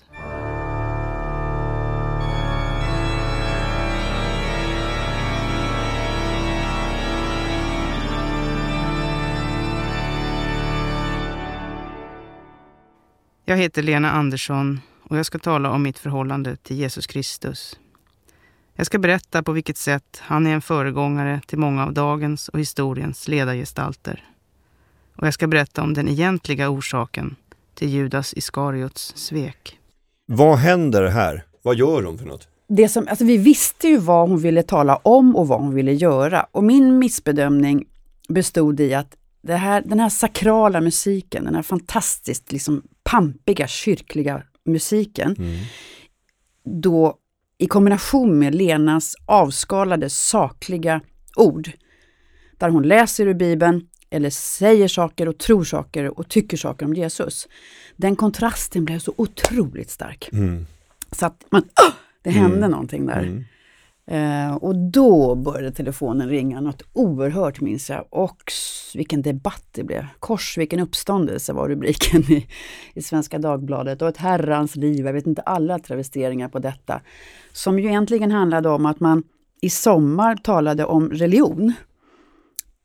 [13.46, 17.78] Jag heter Lena Andersson och jag ska tala om mitt förhållande till Jesus Kristus.
[18.74, 22.60] Jag ska berätta på vilket sätt han är en föregångare till många av dagens och
[22.60, 24.24] historiens ledargestalter.
[25.16, 27.36] Och jag ska berätta om den egentliga orsaken
[27.74, 29.78] till Judas Iskariots svek.
[30.26, 31.44] Vad händer här?
[31.62, 32.48] Vad gör de för något?
[32.68, 35.92] Det som, alltså vi visste ju vad hon ville tala om och vad hon ville
[35.92, 36.46] göra.
[36.50, 37.84] Och min missbedömning
[38.28, 39.16] bestod i att
[39.52, 45.36] här, den här sakrala musiken, den här fantastiskt liksom pampiga kyrkliga musiken,
[46.64, 47.18] då
[47.58, 51.00] i kombination med Lenas avskalade sakliga
[51.36, 51.70] ord,
[52.58, 56.94] där hon läser ur Bibeln eller säger saker och tror saker och tycker saker om
[56.94, 57.48] Jesus.
[57.96, 60.28] Den kontrasten blev så otroligt stark.
[60.32, 60.66] Mm.
[61.12, 62.70] Så att man, "Åh!" det hände Mm.
[62.70, 63.22] någonting där.
[63.22, 63.44] Mm.
[64.06, 68.04] Eh, och då började telefonen ringa något oerhört minns jag.
[68.10, 68.52] Och
[68.94, 70.06] vilken debatt det blev.
[70.18, 72.46] Kors, vilken uppståndelse var rubriken i,
[72.94, 74.02] i Svenska Dagbladet.
[74.02, 77.00] Och ett herrans liv, jag vet inte alla travesteringar på detta.
[77.52, 79.22] Som ju egentligen handlade om att man
[79.60, 81.72] i sommar talade om religion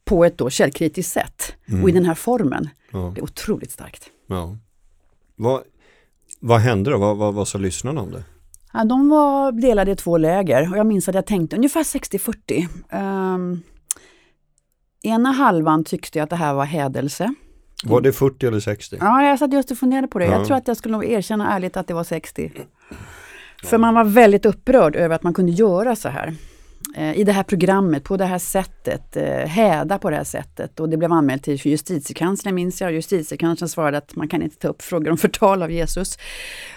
[0.06, 1.54] på ett då källkritiskt sätt.
[1.84, 2.70] Och i den här formen.
[2.92, 3.12] Ja.
[3.16, 4.10] Det är otroligt starkt.
[4.28, 4.58] ja.
[5.36, 5.62] Vad,
[6.40, 6.98] vad hände då?
[6.98, 8.24] Vad, vad, vad sa lyssnarna om det?
[8.80, 12.68] Ja, de var delade i två läger och jag minns att jag tänkte ungefär 60-40.
[12.90, 13.62] Ehm,
[15.04, 17.34] ena halvan tyckte att det här var hädelse.
[17.84, 18.98] Var det 40 eller 60?
[19.00, 20.26] Ja, jag satt just och funderade på det.
[20.26, 20.32] Ja.
[20.32, 22.52] Jag tror att jag skulle nog erkänna ärligt att det var 60.
[23.64, 26.36] För man var väldigt upprörd över att man kunde göra så här.
[26.96, 30.80] Eh, I det här programmet, på det här sättet, eh, häda på det här sättet.
[30.80, 32.92] Och det blev anmält till justitiekanslern minns jag.
[32.92, 36.18] Justitiekanslern svarade att man kan inte ta upp frågor om förtal av Jesus.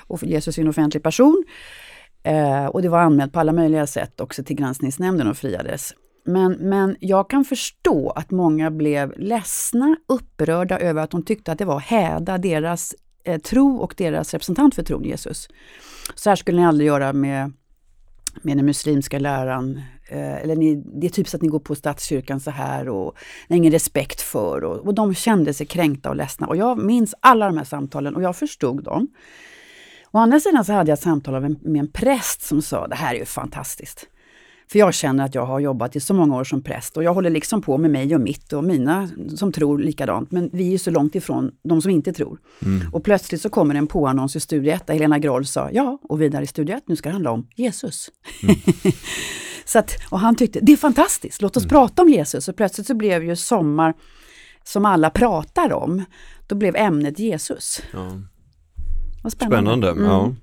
[0.06, 1.44] Och Jesus är en offentlig person.
[2.22, 5.94] Eh, och det var anmält på alla möjliga sätt också till granskningsnämnden och friades.
[6.24, 11.58] Men, men jag kan förstå att många blev ledsna, upprörda över att de tyckte att
[11.58, 15.48] det var häda deras eh, tro och deras representant för tron, Jesus.
[16.14, 17.52] Så här skulle ni aldrig göra med,
[18.42, 19.82] med den muslimska läran.
[20.10, 23.16] Eh, eller ni, det är typiskt att ni går på statskyrkan så här och
[23.48, 24.64] ni har ingen respekt för.
[24.64, 26.46] Och, och de kände sig kränkta och ledsna.
[26.46, 29.08] Och jag minns alla de här samtalen och jag förstod dem.
[30.14, 33.14] Å andra sidan så hade jag ett samtal med en, präst som sa, det här
[33.14, 34.06] är ju fantastiskt.
[34.72, 37.14] För jag känner att jag har jobbat i så många år som präst och jag
[37.14, 40.30] håller liksom på med mig och mitt och mina som tror likadant.
[40.30, 42.38] Men vi är ju så långt ifrån de som inte tror.
[42.92, 46.22] Och plötsligt så kommer en påannons i Studio 1 där Helena Groll sa ja, och
[46.22, 48.10] vidare i Studio 1, nu ska det handla om Jesus.
[49.64, 52.48] så att, och han tyckte, det är fantastiskt, låt oss prata om Jesus.
[52.48, 53.94] Och plötsligt så blev ju sommar
[54.64, 56.04] som alla pratar om,
[56.46, 57.82] då blev ämnet Jesus.
[57.92, 58.18] Ja.
[59.22, 59.70] Vad spännande.
[59.70, 59.90] Spännande.
[59.90, 60.04] Mm.
[60.04, 60.34] Ja.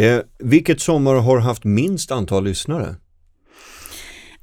[0.00, 2.96] Eh, vilket sommar har haft minst antal lyssnare?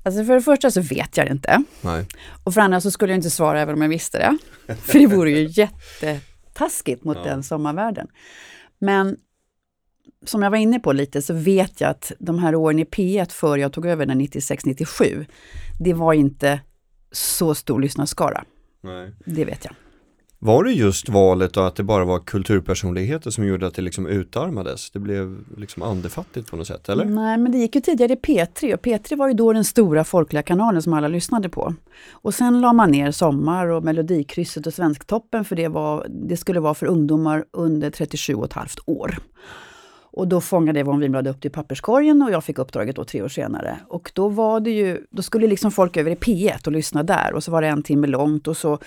[0.03, 1.63] Alltså för det första så vet jag det inte.
[1.81, 2.05] Nej.
[2.43, 4.37] Och för det andra så skulle jag inte svara även om jag visste det.
[4.75, 7.23] För det vore ju jättetaskigt mot Ja.
[7.23, 8.07] den sommarvärlden.
[8.79, 9.17] Men
[10.25, 13.31] som jag var inne på lite så vet jag att de här åren i P1
[13.31, 15.25] före jag tog över den 96-97,
[15.79, 16.59] det var inte
[17.11, 18.43] så stor lyssnarskara.
[18.83, 19.11] Nej.
[19.25, 19.73] Det vet jag.
[20.45, 24.07] Var det just valet och att det bara var kulturpersonligheter som gjorde att det liksom
[24.07, 24.91] utarmades?
[24.91, 27.05] Det blev liksom andefattigt på något sätt, eller?
[27.05, 30.03] Nej, men det gick ju tidigare i P3 och P3 var ju då den stora
[30.03, 31.73] folkliga kanalen som alla lyssnade på.
[32.11, 36.59] Och sen la man ner Sommar och Melodikrysset och Svensktoppen för det, var, det skulle
[36.59, 39.17] vara för ungdomar under 37 och ett halvt år.
[40.15, 43.21] Och då fångade Yvonne Winblad upp det i papperskorgen och jag fick uppdraget då tre
[43.21, 43.79] år senare.
[43.87, 47.33] Och då var det ju, då skulle liksom folk över i P1 och lyssna där
[47.33, 48.79] och så var det en timme långt och så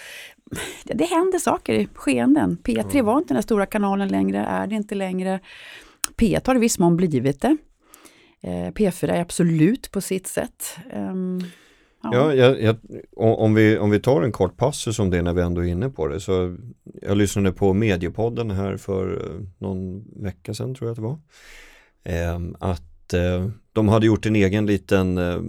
[0.85, 2.59] det, det hände saker i skeenden.
[2.63, 5.41] P3 var inte den stora kanalen längre, är det inte längre.
[6.17, 7.57] P1 har i viss mån blivit det.
[8.41, 10.77] Eh, P4 är absolut på sitt sätt.
[12.05, 12.77] Ehm, Ja, jag, jag,
[13.17, 15.91] om, vi, om vi tar en kort passus om det när vi ändå är inne
[15.91, 16.21] på det.
[16.21, 16.57] Så
[17.03, 21.19] jag lyssnade på Mediepodden här för eh, någon vecka sedan tror jag att det var.
[22.05, 25.41] Ehm, att eh, de hade gjort en egen liten eh,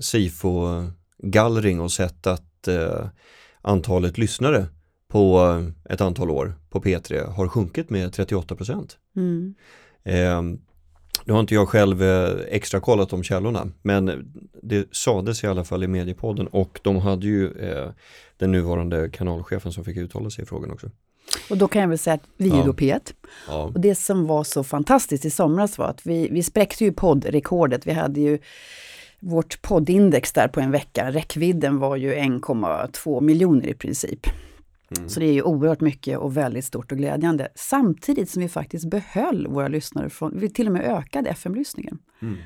[0.00, 3.06] SIFO-gallring och sett att eh,
[3.62, 4.66] antalet lyssnare
[5.08, 8.98] på ett antal år på P3 har sjunkit med 38 procent.
[9.16, 9.54] Mm.
[11.24, 15.64] Nu har inte jag själv eh, extra kollat om källorna men det sades i alla
[15.64, 17.90] fall i Mediepodden och de hade ju eh,
[18.36, 20.90] den nuvarande kanalchefen som fick uttala sig i frågan också.
[21.50, 23.12] Och då kan jag väl säga att vi är då P1.
[23.48, 26.92] Ja, Och det som var så fantastiskt i somras var att vi, vi spräckte ju
[26.92, 27.86] poddrekordet.
[27.86, 28.38] Vi hade ju
[29.20, 31.10] vårt poddindex där på en vecka.
[31.10, 34.26] Räckvidden var ju 1,2 miljoner i princip.
[34.96, 35.08] Mm.
[35.08, 37.48] Så det är ju oerhört mycket och väldigt stort och glädjande.
[37.54, 41.98] Samtidigt som vi faktiskt behöll våra lyssnare från, vi till och med ökade FM-lyssningen.
[42.22, 42.36] Mm.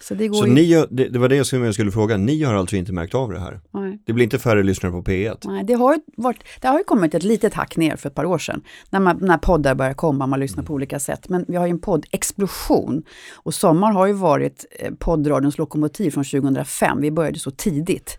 [0.00, 0.52] Så det går Så ju...
[0.52, 3.14] ni, gör- det, det var det som jag skulle fråga, ni har alltså inte märkt
[3.14, 3.60] av det här?
[3.70, 3.98] Nej.
[4.06, 5.38] Det blir inte färre lyssnare på P1?
[5.44, 8.14] Nej, det har, ju varit, det har ju kommit ett litet hack ner för ett
[8.14, 8.62] par år sedan.
[8.90, 11.28] När, man, när poddar börjar komma, man lyssnar på olika sätt.
[11.28, 13.02] Men vi har ju en poddexplosion.
[13.34, 17.00] Och Sommar har ju varit eh, poddradions lokomotiv från 2005.
[17.00, 18.18] Vi började så tidigt.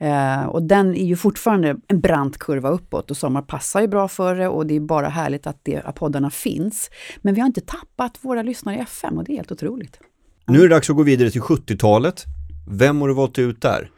[0.00, 4.08] Eh, och den är ju fortfarande en brant kurva uppåt och Sommar passar ju bra
[4.08, 6.90] för det och det är bara härligt att, det, att poddarna finns.
[7.22, 10.00] Men vi har inte tappat våra lyssnare i FM och det är helt otroligt.
[10.46, 12.24] Nu är det dags att gå vidare till 70-talet.
[12.68, 13.90] Vem har du valt ut där?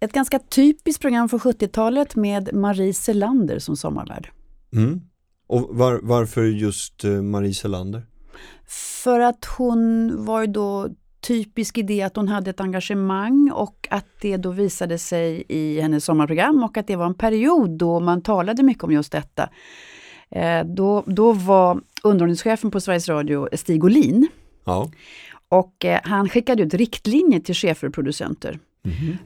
[0.00, 4.30] Ett ganska typiskt program från 70-talet med Marie Selander som sommarvärd.
[4.72, 5.00] Mm.
[5.46, 8.06] Och var, varför just eh, Marie Selander?
[9.02, 10.88] För att hon var ju då
[11.20, 15.80] typisk i det att hon hade ett engagemang och att det då visade sig i
[15.80, 19.48] hennes sommarprogram och att det var en period då man talade mycket om just detta.
[20.30, 24.28] Eh, då, då var underhållningschefen på Sveriges Radio Stig Olin
[24.64, 24.90] Ja.
[25.48, 28.58] och eh, han skickade ut riktlinjer till chefer och producenter.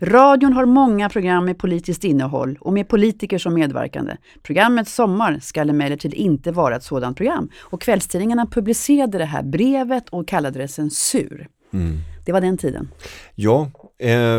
[0.00, 4.16] Radion har många program med politiskt innehåll och med politiker som medverkande.
[4.42, 7.48] Programmet Sommar ska emellertid inte vara ett sådant program.
[7.60, 11.48] Och kvällstidningarna publicerade det här brevet och kallade det censur.
[11.74, 11.98] Mm.
[12.24, 12.88] Det var den tiden.
[13.34, 14.38] Ja, eh,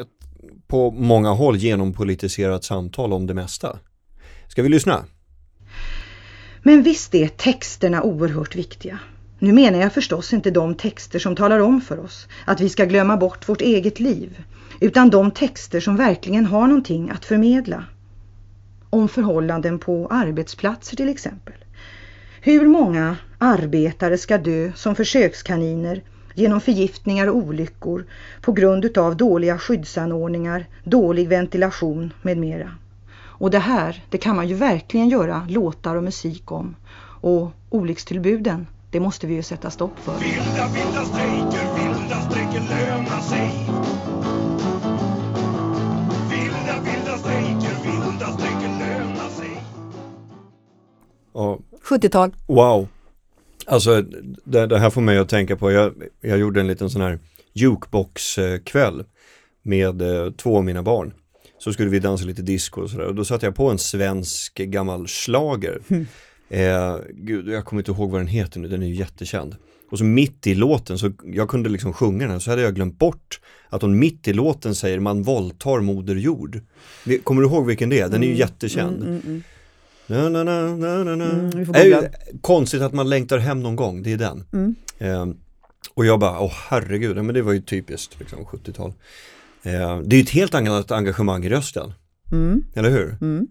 [0.00, 0.08] ett,
[0.66, 3.78] på många håll genompolitiserat samtal om det mesta.
[4.48, 5.04] Ska vi lyssna?
[6.62, 8.98] Men visst är texterna oerhört viktiga.
[9.38, 12.84] Nu menar jag förstås inte de texter som talar om för oss att vi ska
[12.84, 14.44] glömma bort vårt eget liv,
[14.80, 17.84] utan de texter som verkligen har någonting att förmedla.
[18.90, 21.54] Om förhållanden på arbetsplatser till exempel.
[22.40, 26.02] Hur många arbetare ska dö som försökskaniner
[26.38, 28.04] genom förgiftningar och olyckor
[28.40, 32.70] på grund utav dåliga skyddsanordningar, dålig ventilation med mera.
[33.20, 36.76] Och det här, det kan man ju verkligen göra låtar och musik om.
[37.20, 40.18] Och olyckstillbuden, det måste vi ju sätta stopp för.
[40.18, 43.50] Vilda, vilda strejker, vilda strejker lönar sig.
[46.30, 49.62] Vilda, vilda strejker, vilda strejker lönar sig.
[51.32, 52.32] Ja, 70-tal.
[52.46, 52.88] wow.
[53.68, 54.02] Alltså
[54.44, 57.18] det, det här får mig att tänka på, jag, jag gjorde en liten sån här
[57.52, 59.04] jukebox-kväll
[59.62, 61.12] med eh, två av mina barn.
[61.58, 64.54] Så skulle vi dansa lite disco och sådär och då satte jag på en svensk
[64.54, 65.80] gammal slager.
[66.50, 69.56] Eh, gud, jag kommer inte ihåg vad den heter nu, den är ju jättekänd.
[69.90, 72.98] Och så mitt i låten, så jag kunde liksom sjunga den, så hade jag glömt
[72.98, 76.60] bort att hon mitt i låten säger man våldtar moder jord.
[77.24, 78.08] Kommer du ihåg vilken det är?
[78.08, 79.02] Den är ju jättekänd.
[79.02, 79.42] Mm, mm.
[80.08, 81.24] Na, na, na, na, na.
[81.24, 82.08] Mm, vi får Det är ju
[82.40, 84.44] konstigt att man längtar hem någon gång, det är den.
[84.52, 84.74] Mm.
[84.98, 85.26] Eh,
[85.94, 88.92] och jag bara, åh herregud, men det var ju typiskt liksom, 70-tal.
[89.62, 91.92] Eh, det är ju ett helt annat engagemang i rösten,
[92.32, 93.16] Mm, eller hur?
[93.20, 93.46] mm,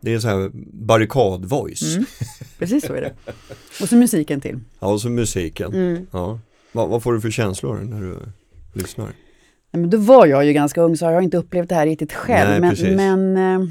[0.00, 0.50] Det är så här
[0.86, 1.94] barrikad-voice.
[1.94, 2.06] mm.
[2.58, 3.12] Precis så är det.
[3.82, 4.58] Och så musiken till.
[4.80, 5.72] Ja, och så musiken.
[5.74, 6.06] Mm.
[6.10, 6.38] Ja.
[6.72, 8.16] Vad, vad får du för känslor när du
[8.72, 9.06] lyssnar?
[9.06, 11.86] Nej, men då var jag ju ganska ung så jag har inte upplevt det här
[11.86, 12.60] riktigt själv.
[12.60, 13.68] Nej, men men eh,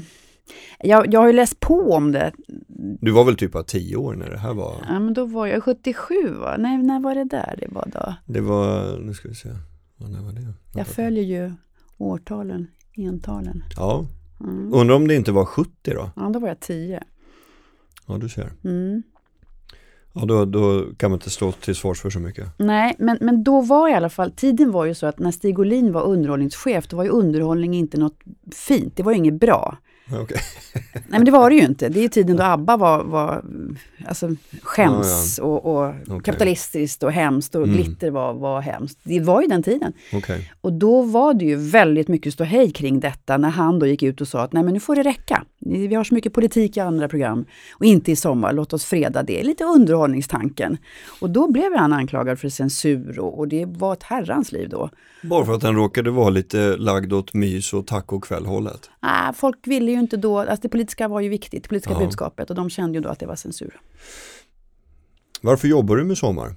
[0.80, 2.32] jag, jag har ju läst på om det.
[3.00, 4.74] Du var väl typ bara tio år när det här var?
[4.88, 6.56] Ja, men då var jag 77 va?
[6.58, 8.14] Nej, när var det där det var då?
[8.32, 9.48] Det var, nu ska vi se,
[9.98, 10.52] ja, när var det?
[10.74, 11.52] Jag följer ju
[11.98, 13.64] årtalen, entalen.
[13.76, 14.06] Ja,
[14.40, 14.74] Mm.
[14.74, 16.10] undrar om det inte var 70 då?
[16.16, 17.02] Ja, då var jag 10.
[18.06, 18.52] Ja, du ser.
[18.64, 19.02] Mm.
[20.12, 22.48] Ja, då, då kan man inte stå till svars för så mycket.
[22.58, 25.58] Nej, men, men då var i alla fall, tiden var ju så att när Stig
[25.58, 28.18] Olin var underhållningschef, då var ju underhållning inte något
[28.54, 29.76] fint, det var ju inget bra.
[30.10, 30.38] Ja, Okej.
[30.92, 31.88] Nej men det var det ju inte.
[31.88, 33.44] Det är ju tiden då ABBA var, var
[34.06, 34.30] alltså,
[34.62, 36.20] skäms och, och Okej.
[36.24, 37.76] kapitalistiskt och hemskt och Mm.
[37.76, 38.98] glitter var, var hemskt.
[39.02, 39.92] Det var ju den tiden.
[40.12, 40.52] Okej.
[40.60, 44.20] Och då var det ju väldigt mycket ståhej kring detta när han då gick ut
[44.20, 45.44] och sa att nej men nu får det räcka.
[45.58, 49.22] Vi har så mycket politik i andra program och inte i sommar, låt oss freda
[49.22, 49.42] det.
[49.42, 50.76] Lite underhållningstanken.
[51.20, 54.90] Och då blev han anklagad för censur och, och det var ett herrans liv då.
[55.22, 58.90] Bara för att den råkade vara lite lagd åt mys och tacokväll-hållet.
[59.00, 61.98] Ah, folk ville ju inte då, alltså det politiska var ju viktigt, det politiska Ja.
[62.00, 63.80] budskapet och de kände ju då att det var censur.
[65.40, 66.54] Varför jobbar du med sommar?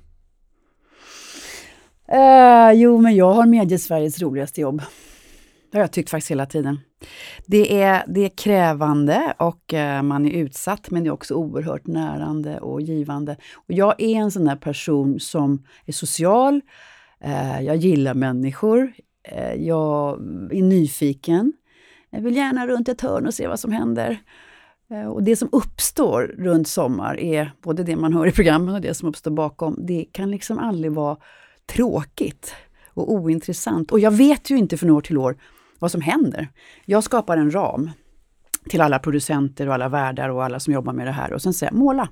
[2.08, 4.82] Eh, jo, men jag har medgett Sveriges roligaste jobb.
[5.72, 6.80] Det har jag tyckt faktiskt hela tiden.
[7.46, 11.88] Det är, det är krävande och eh, man är utsatt, men det är också oerhört
[11.88, 13.38] närande och givande.
[13.56, 16.62] Och jag är en sån där person som är social,
[17.24, 18.94] eh, jag gillar människor,
[19.58, 20.20] jag
[20.52, 21.54] är nyfiken.
[22.12, 24.20] Jag vill gärna runt ett hörn och se vad som händer.
[24.90, 28.82] Eh, och det som uppstår runt sommar är både det man hör i programmen och
[28.82, 29.76] det som uppstår bakom.
[29.80, 31.18] Det kan liksom aldrig vara
[31.66, 32.56] tråkigt
[32.88, 33.92] och ointressant.
[33.92, 35.38] Och jag vet ju inte från år till år
[35.80, 36.48] vad som händer.
[36.86, 37.90] Jag skapar en ram
[38.70, 41.54] till alla producenter och alla värdar och alla som jobbar med det här och sen
[41.54, 42.10] säger jag måla.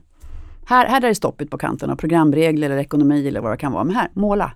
[0.65, 3.71] Här, här är det stoppet på kanten av programregler eller ekonomi eller vad det kan
[3.71, 3.83] vara.
[3.83, 4.51] Men här, måla.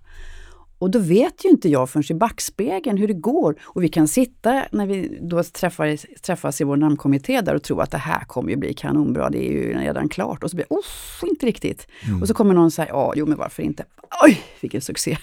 [0.84, 3.56] Och då vet ju inte jag förrän i backspegeln hur det går.
[3.64, 7.80] Och vi kan sitta när vi då träffar, träffas i vår namnkommitté där och tro
[7.80, 10.44] att det här kommer ju bli kanonbra, det är ju redan klart.
[10.44, 11.88] Och så blir det, uff, inte riktigt.
[12.22, 13.86] Och så kommer någon säga, ja, jo men varför inte?
[14.24, 15.18] Oj, vilken succé!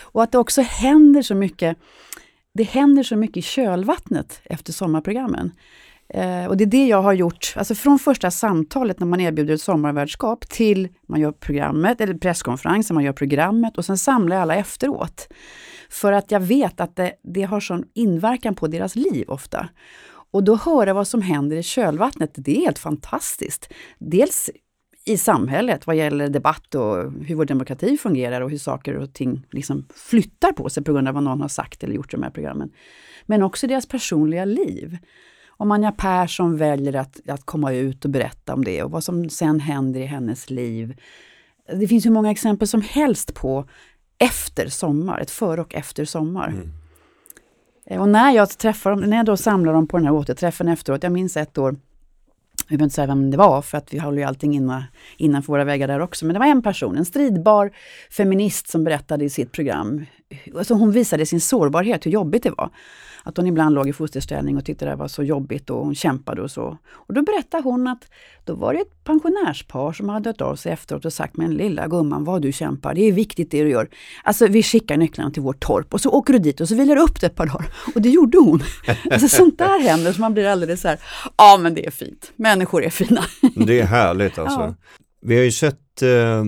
[0.00, 1.78] Och att det också händer så mycket,
[2.54, 5.50] det händer så mycket i kölvattnet efter sommarprogrammen.
[6.08, 9.54] Eh, och det är det jag har gjort, alltså från första samtalet när man erbjuder
[9.54, 14.42] ett sommarvärdskap till man gör programmet, eller presskonferensen, man gör programmet och sen samlar jag
[14.42, 15.28] alla efteråt.
[15.90, 19.68] För att jag vet att det, det har sån inverkan på deras liv ofta.
[20.30, 23.72] Och då höra vad som händer i kölvattnet, det är helt fantastiskt.
[23.98, 24.50] Dels
[25.06, 29.46] i samhället vad gäller debatt och hur vår demokrati fungerar och hur saker och ting
[29.50, 32.22] liksom flyttar på sig på grund av vad någon har sagt eller gjort i de
[32.22, 32.70] här programmen.
[33.26, 34.98] Men också deras personliga liv.
[35.56, 39.30] Om Anja Persson väljer att, att komma ut och berätta om det och vad som
[39.30, 41.00] sen händer i hennes liv.
[41.80, 43.64] Det finns hur många exempel som helst på
[44.18, 46.54] efter sommar, ett före och efter sommar.
[47.86, 50.68] Eh, Och när jag träffar dem, när jag då samlar dem på den här återträffen
[50.68, 51.76] efteråt, jag minns ett år,
[52.58, 54.82] jag behöver inte säga vem det var för att vi håller ju allting innan,
[55.16, 56.26] innanför våra väggar där också.
[56.26, 57.70] Men det var en person, en stridbar
[58.10, 60.06] feminist som berättade i sitt program.
[60.58, 62.70] Alltså hon visade sin sårbarhet, hur jobbigt det var.
[63.26, 66.42] Att hon ibland låg i fosterställning och tyckte det var så jobbigt och hon kämpade
[66.42, 66.78] och så.
[66.92, 68.04] Och då berättade hon att
[68.44, 71.86] då var det ett pensionärspar som hade hört av sig efteråt och sagt Men lilla
[71.88, 73.88] gumman, vad du kämpar, det är viktigt det du gör.
[74.24, 76.94] Alltså vi skickar nycklarna till vårt torp och så åker du dit och så vilar
[76.96, 77.66] du upp det ett par dagar.
[77.94, 78.60] Och det gjorde hon.
[79.10, 80.98] Alltså sånt där händer så man blir alldeles så här,
[81.38, 83.24] ja men det är fint, människor är fina.
[83.66, 84.60] Det är härligt alltså.
[84.60, 84.74] Ja.
[85.20, 86.44] Vi har ju sett eh,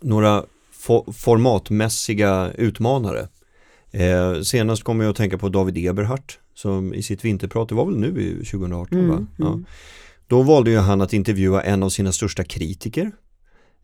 [0.00, 0.44] några
[0.86, 3.28] fo- formatmässiga utmanare.
[3.92, 7.86] Eh, senast kommer jag att tänka på David Eberhardt som i sitt vinterprat, det var
[7.86, 9.26] väl nu i 2018 Mm, va?
[9.36, 9.60] Ja.
[10.26, 13.12] Då valde ju han att intervjua en av sina största kritiker,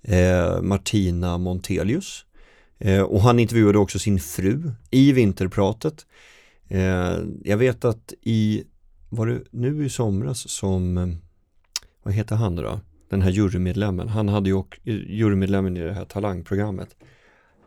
[0.02, 2.24] eh, Martina Montelius.
[2.78, 6.06] Eh, och han intervjuade också sin fru i vinterpratet.
[6.68, 8.64] Eh, jag vet att i,
[9.08, 11.16] var det nu i somras som,
[12.02, 12.80] vad heter han då?
[13.10, 16.96] Den här jurymedlemmen, han hade ju och, jurymedlemmen i det här talangprogrammet.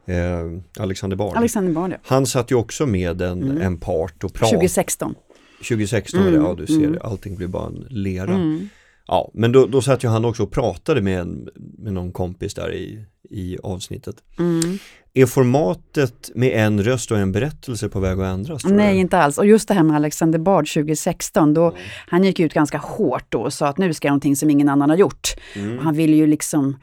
[0.06, 1.38] Eh, Alexander Bard.
[1.38, 1.98] Alexander Bard, ja.
[2.04, 3.62] Han satt ju också med en, Mm.
[3.62, 4.52] en part och pratade.
[4.52, 5.16] 2016.
[5.58, 7.00] 2016 var det, Mm, ja du ser mm.
[7.04, 8.34] allting blir bara en lera.
[8.34, 8.70] Mm.
[9.08, 12.54] Ja, men då, då satt ju han också och pratade med, en, med någon kompis
[12.54, 14.16] där i, i avsnittet.
[14.40, 14.78] Mm.
[15.14, 18.66] Är formatet med en röst och en berättelse på väg att ändras?
[18.66, 19.38] Nej, inte alls.
[19.38, 21.76] Och just det här med Alexander Bard 2016, då,
[22.08, 24.70] han gick ut ganska hårt då och sa att nu ska jag någonting som ingen
[24.70, 25.28] annan har gjort.
[25.56, 25.78] Mm.
[25.78, 26.78] Han ville ju liksom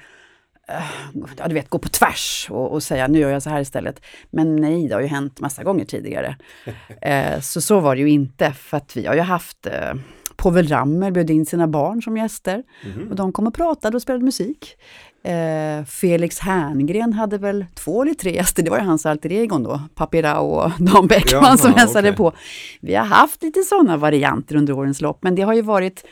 [1.39, 4.01] ja, du vet, gå på tvärs och, och säga nu gör jag så här istället.
[4.31, 6.37] Men nej, det har ju hänt massa gånger tidigare.
[7.03, 9.95] Eh, så så var det ju inte, för att vi har ju haft eh,
[10.37, 12.63] Povel Ramel bjöd in sina barn som gäster.
[12.85, 13.09] Mhm.
[13.09, 14.77] Och de kom och pratade och spelade musik.
[15.25, 19.63] Eh, Felix Herngren hade väl två eller tre gäster, det var ju hans alter egon
[19.63, 22.17] då, Papi Rao och Dan Bäckman Jaha, som hälsade okej.
[22.17, 22.33] på.
[22.81, 26.05] Vi har haft lite sådana varianter under årens lopp, men det har ju varit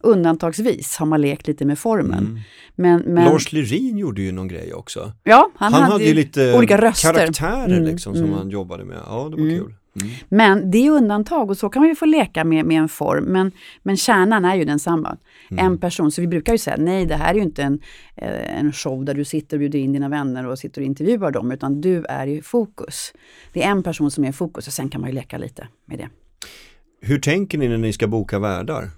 [0.00, 2.18] undantagsvis har man lekt lite med formen.
[2.18, 2.40] Mm.
[2.74, 5.12] Men, men, Lars Lerin gjorde ju någon grej också.
[5.24, 7.12] ja, Han, hade ju lite olika röster.
[7.12, 8.36] karaktärer Mm, liksom som mm.
[8.36, 8.98] han jobbade med.
[9.06, 9.58] Ja, det var Mm.
[9.58, 9.74] kul.
[10.02, 10.10] Mm.
[10.28, 13.24] Men det är undantag och så kan man ju få leka med, med en form.
[13.24, 15.16] Men, men kärnan är ju densamma.
[15.50, 15.66] Mm.
[15.66, 16.12] En person.
[16.12, 17.80] Så vi brukar ju säga nej det här är ju inte en,
[18.16, 21.30] eh, en show där du sitter och bjuder in dina vänner och sitter och intervjuar
[21.30, 21.52] dem.
[21.52, 23.12] Utan du är i fokus.
[23.52, 25.68] Det är en person som är i fokus och sen kan man ju leka lite
[25.86, 26.08] med det.
[27.00, 28.90] Hur tänker ni när ni ska boka värdar?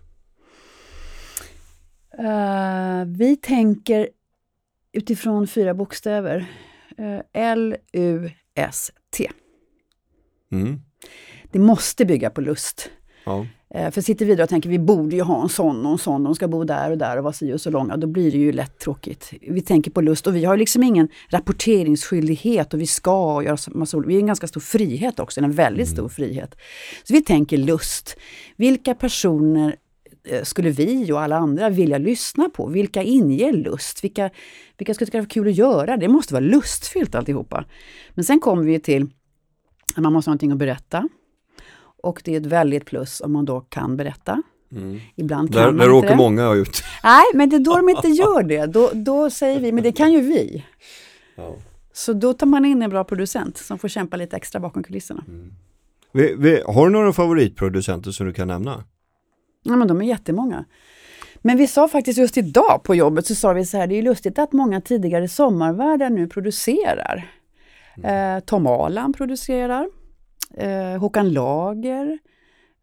[2.21, 4.09] Eh, vi tänker
[4.93, 6.47] utifrån fyra bokstäver.
[7.01, 9.31] Uh, L-U-S-T.
[10.53, 10.81] Mm.
[11.53, 12.91] Det måste bygga på lust.
[13.25, 13.47] Ja.
[13.75, 15.99] Eh, För sitter vi då och tänker vi borde ju ha en sån och en
[15.99, 18.33] sån, de ska bo där och där och vara si och så långa, då blir
[18.33, 19.33] det ju lätt tråkigt.
[19.41, 23.97] Vi tänker på lust och vi har liksom ingen rapporteringsskyldighet och vi ska göra massa
[23.97, 26.55] olika, vi har en ganska stor frihet också, en väldigt stor frihet.
[27.05, 28.17] Så vi tänker lust.
[28.57, 29.77] Vilka personer
[30.43, 32.67] skulle vi och alla andra vilja lyssna på?
[32.67, 34.05] Vilka inger lust?
[34.05, 34.31] Vilka,
[34.79, 35.97] vilka skulle tycka det var kul att göra?
[35.97, 37.65] Det måste vara lustfyllt alltihopa.
[38.11, 39.07] Men sen kommer vi till
[39.97, 41.09] att man måste ha någonting att berätta.
[42.03, 44.43] Och det är ett väldigt plus om man då kan berätta.
[44.73, 45.01] Mm.
[45.17, 46.17] Ibland kan Där, man där inte åker det.
[46.17, 46.83] många ut.
[47.05, 48.67] Nej, men det är då de inte gör det.
[48.67, 50.65] Då, då säger vi, men det kan ju vi.
[51.37, 51.57] Ja.
[51.93, 55.25] Så då tar man in en bra producent som får kämpa lite extra bakom kulisserna.
[56.13, 58.85] Vi, vi, har du några favoritproducenter som du kan nämna?
[59.63, 60.65] Ja, men de är jättemånga.
[61.43, 63.97] Men vi sa faktiskt just idag på jobbet så sa vi så här, det är
[63.97, 67.31] ju lustigt att många tidigare sommarvärdar nu producerar.
[68.05, 69.89] Eh, Tom Alan producerar,
[70.57, 72.19] eh, Håkan Lager,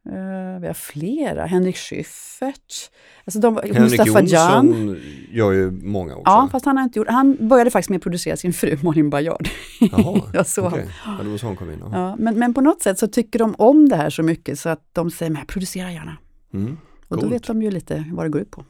[0.09, 2.91] eh, vi har flera, Henrik Schyffert,
[3.25, 4.67] alltså de, Henrik Mustafa Jan.
[4.67, 4.97] Jonsson
[5.32, 6.32] gör ju många också.
[6.32, 9.09] Ja, fast han har inte gjort, han började faktiskt med att producera sin fru Malin
[9.09, 9.49] Baryard.
[9.80, 10.89] Jaha, Jag okej.
[11.05, 11.84] Ja, det var så hon kom in.
[11.91, 12.15] Ja.
[12.19, 14.89] Men, men på något sätt så tycker de om det här så mycket så att
[14.93, 16.17] de säger, men producera gärna.
[16.62, 16.78] Mm.
[17.08, 18.64] Och då vet de ju lite vad det går ut på.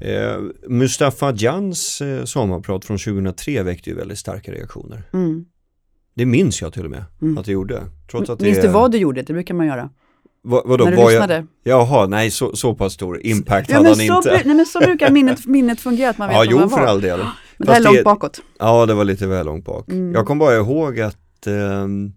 [0.00, 5.02] Eh, Mustafa Jans eh, sommarprat från 2003 väckte ju väldigt starka reaktioner.
[5.12, 5.44] Mm.
[6.14, 7.38] Det minns jag till och med Mm.
[7.38, 7.82] att det gjorde.
[8.10, 9.22] Trots att det Minns du vad du gjorde?
[9.22, 9.90] Det brukar man göra.
[10.42, 11.34] vad, vadå, när du var lyssnade.
[11.62, 14.42] Jag, jaha, nej så, så pass stor impact Ja, hade han så, inte.
[14.44, 16.86] nej, men så brukar minnet, minnet fungera, att man vet Ja, jo man för var.
[16.86, 17.18] all del.
[17.18, 18.40] Men det här är Fast långt bakåt.
[18.58, 19.88] Ja, det var lite väl långt bak.
[19.88, 20.12] Mm.
[20.14, 22.12] Jag kom bara ihåg att ehm,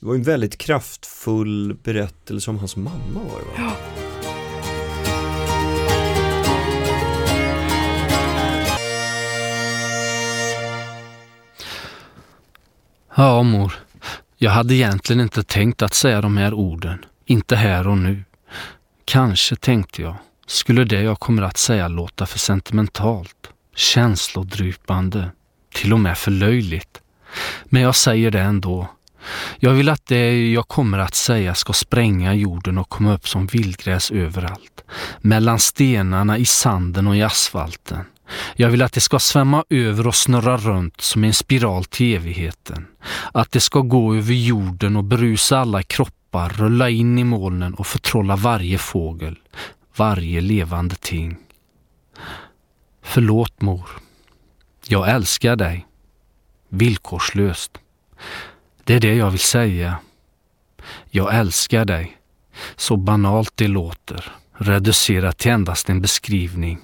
[0.00, 3.72] det var en väldigt kraftfull berättelse om hans mamma var det va?
[13.14, 13.72] Ja, mor.
[14.36, 17.04] Jag hade egentligen inte tänkt att säga de här orden.
[17.24, 18.24] Inte här och nu.
[19.04, 20.14] Kanske, tänkte jag,
[20.46, 25.30] skulle det jag kommer att säga låta för sentimentalt, känslodrypande,
[25.74, 27.00] till och med för löjligt.
[27.64, 28.88] Men jag säger det ändå.
[29.58, 33.46] Jag vill att det jag kommer att säga ska spränga jorden och komma upp som
[33.46, 34.84] vildgräs överallt.
[35.20, 38.04] Mellan stenarna, i sanden och i asfalten.
[38.56, 42.86] Jag vill att det ska svämma över och snurra runt som en spiral till evigheten.
[43.32, 47.86] Att det ska gå över jorden och brusa alla kroppar, rulla in i molnen och
[47.86, 49.38] förtrolla varje fågel,
[49.96, 51.36] varje levande ting.
[53.02, 53.88] Förlåt mor.
[54.86, 55.86] Jag älskar dig.
[56.68, 57.78] Villkorslöst.
[58.88, 59.98] Det är det jag vill säga.
[61.10, 62.18] Jag älskar dig.
[62.76, 66.78] Så banalt det låter, reducerat till endast en beskrivning.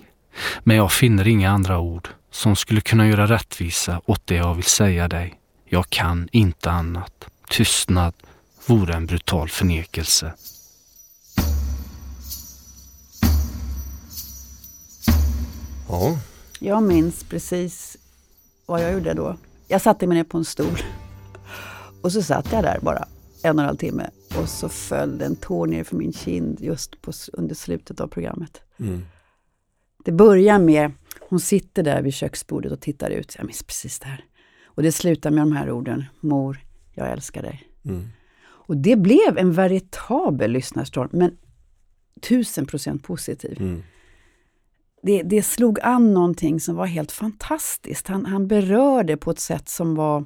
[0.60, 4.64] Men jag finner inga andra ord som skulle kunna göra rättvisa åt det jag vill
[4.64, 5.40] säga dig.
[5.68, 7.28] Jag kan inte annat.
[7.48, 8.14] Tystnad
[8.66, 10.34] vore en brutal förnekelse.
[15.88, 16.18] Ja,
[16.58, 17.96] Jag minns precis
[18.66, 19.36] vad jag gjorde då.
[19.68, 20.78] Jag satte mig ner på en stol.
[22.04, 23.08] Och så satt jag där bara
[23.42, 24.10] en och en halv timme.
[24.38, 28.08] Och så föll det en tår ner för min kind just på, under slutet av
[28.08, 28.62] programmet.
[28.78, 29.02] mm.
[30.04, 33.34] Det börjar med, hon sitter där vid köksbordet och tittar ut.
[33.38, 34.24] Jag minns precis det här.
[34.64, 36.04] Och det slutar med de här orden.
[36.20, 36.58] Mor,
[36.94, 37.68] jag älskar dig.
[37.84, 38.08] Mm.
[38.44, 41.36] Och det blev en veritabel lyssnarstorm, men
[42.20, 43.56] tusen procent positiv.
[43.60, 43.82] Mm.
[45.02, 48.08] Det, det slog an någonting som var helt fantastiskt.
[48.08, 50.24] Han, han berörde på ett sätt som var...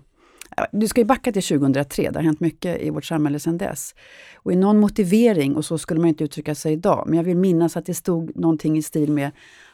[0.72, 3.94] Du ska ju backa till 2003, det har hänt mycket i vårt samhälle sedan dess.
[4.36, 7.36] Och i någon motivering, och så skulle man inte uttrycka sig idag, men jag vill
[7.36, 9.30] minnas att det stod någonting i stil med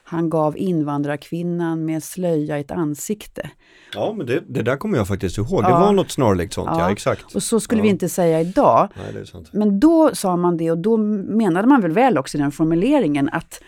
[0.07, 3.51] Han gav invandrarkvinnan med slöja ett ansikte.
[3.95, 5.63] Ja, men det, det där kommer jag faktiskt ihåg.
[5.63, 5.81] Det Ja.
[5.81, 6.93] var något snarlikt sånt, ja, Ja.
[6.93, 7.35] exakt.
[7.35, 7.83] Och så skulle Ja.
[7.83, 8.89] vi inte säga idag.
[8.97, 9.49] Nej, det är sant.
[9.53, 13.29] Men då sa man det och då menade man väl väl också i den formuleringen
[13.33, 13.61] att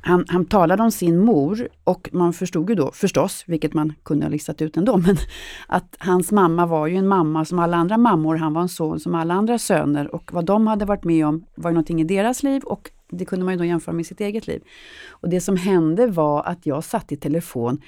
[0.00, 4.24] han, han talade om sin mor och man förstod ju då förstås, vilket man kunde
[4.26, 5.16] ha listat ut ändå, men
[5.66, 8.36] att hans mamma var ju en mamma som alla andra mammor.
[8.36, 11.44] Han var en son som alla andra söner och vad de hade varit med om
[11.54, 14.20] var ju någonting i deras liv och det kunde man ju då jämföra med sitt
[14.20, 14.62] eget liv.
[15.08, 17.80] Och det som hände var att jag satt i telefon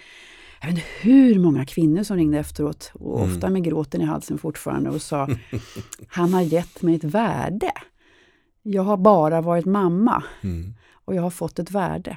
[0.63, 3.31] jag vet inte hur många kvinnor som ringde efteråt, och Mm.
[3.37, 5.29] ofta med gråten i halsen fortfarande och sa
[6.09, 7.71] Han har gett mig ett värde.
[8.63, 10.75] Jag har bara varit mamma Mm.
[11.11, 12.17] Och jag har fått ett värde.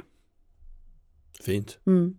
[1.46, 1.80] Fint.
[1.88, 2.16] Mm.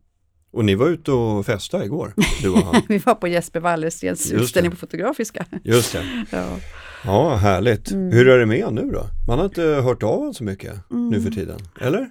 [0.51, 2.83] Och ni var ute och festade igår, du och han.
[2.89, 5.47] Vi var på Jesper Wallerstens utställning på Fotografiska.
[5.65, 6.25] Just det.
[6.31, 6.59] Ja.
[7.05, 7.91] Ja, härligt.
[7.91, 8.13] Mm.
[8.13, 9.07] Hur är det med honom nu då?
[9.29, 11.59] Man har inte hört av honom så mycket nu för tiden.
[11.81, 12.11] Eller?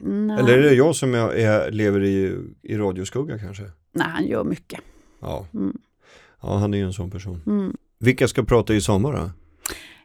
[0.00, 0.38] Nej.
[0.38, 3.62] Eller är det jag som är, är, lever i, i radioskugga kanske?
[3.92, 4.80] Nej, han gör mycket.
[5.20, 5.46] Ja.
[5.54, 5.76] Mm.
[6.42, 7.42] ja, han är ju en sån person.
[7.46, 7.76] Mm.
[7.98, 9.30] Vilka ska prata i sommar då?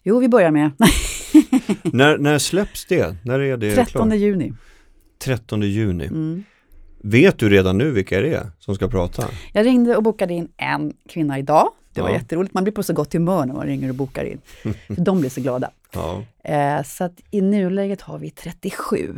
[0.03, 0.71] Jo, vi börjar med
[1.93, 3.15] när, när släpps det?
[3.23, 4.19] När är det 13 klart?
[4.19, 4.53] juni.
[5.19, 6.05] 13 juni.
[6.05, 6.43] Mm.
[7.03, 9.27] Vet du redan nu vilka det är som ska prata?
[9.53, 11.69] Jag ringde och bokade in en kvinna idag.
[11.93, 12.15] Det var Ja.
[12.15, 12.53] jätteroligt.
[12.53, 14.41] Man blir på så gott humör när man ringer och bokar in.
[14.87, 15.71] För de blir så glada.
[15.93, 19.15] Ja, Eh, så att i nuläget har vi 37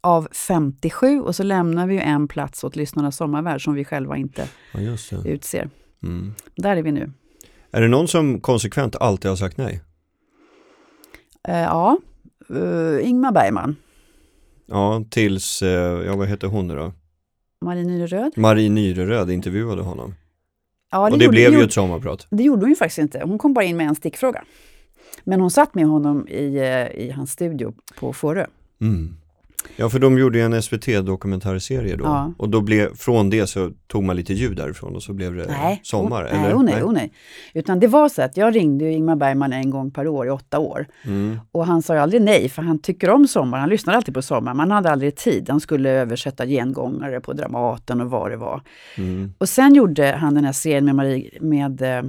[0.00, 4.16] av 57 och så lämnar vi ju en plats åt lyssnarnas sommarvärld som vi själva
[4.16, 5.70] inte ja utser.
[6.02, 6.34] Mm.
[6.56, 7.12] Där är vi nu.
[7.72, 9.80] Är det någon som konsekvent alltid har sagt nej?
[11.48, 11.96] Eh, ja,
[12.50, 13.76] uh, Ingmar Bergman,
[14.66, 16.92] Ja, tills, eh, ja vad heter hon nu då?
[17.64, 18.32] Marie Nyreröd.
[18.36, 20.14] Marie Nyreröd intervjuade honom.
[20.90, 22.26] Ja, och det gjorde- blev ju ett sommarprat.
[22.30, 23.22] Det gjorde hon ju faktiskt inte.
[23.24, 24.44] Hon kom bara in med en stickfråga.
[25.24, 28.46] Men hon satt med honom i, eh, i hans studio på Fårö.
[28.80, 29.16] Mm.
[29.76, 32.04] Ja, för de gjorde ju en SVT-dokumentärserie då.
[32.04, 32.32] Ja.
[32.38, 35.46] Och då blev, från det så tog man lite ljud därifrån och så blev det
[35.48, 36.24] Nej, sommar.
[36.24, 36.42] oh, eller?
[36.42, 37.12] nej, oh, nej, oh, nej.
[37.54, 40.30] Utan det var så att jag ringde ju Ingmar Bergman en gång per år i
[40.30, 40.86] åtta år.
[41.04, 41.40] Mm.
[41.52, 43.58] Och han sa ju aldrig nej, för han tycker om sommar.
[43.58, 44.54] Han lyssnar alltid på sommar.
[44.54, 45.50] Man hade aldrig tid.
[45.50, 48.62] Han skulle översätta gengångare på Dramaten och vad det var.
[48.96, 49.32] Mm.
[49.38, 52.02] Och sen gjorde han den här serien med Marie, med, eh,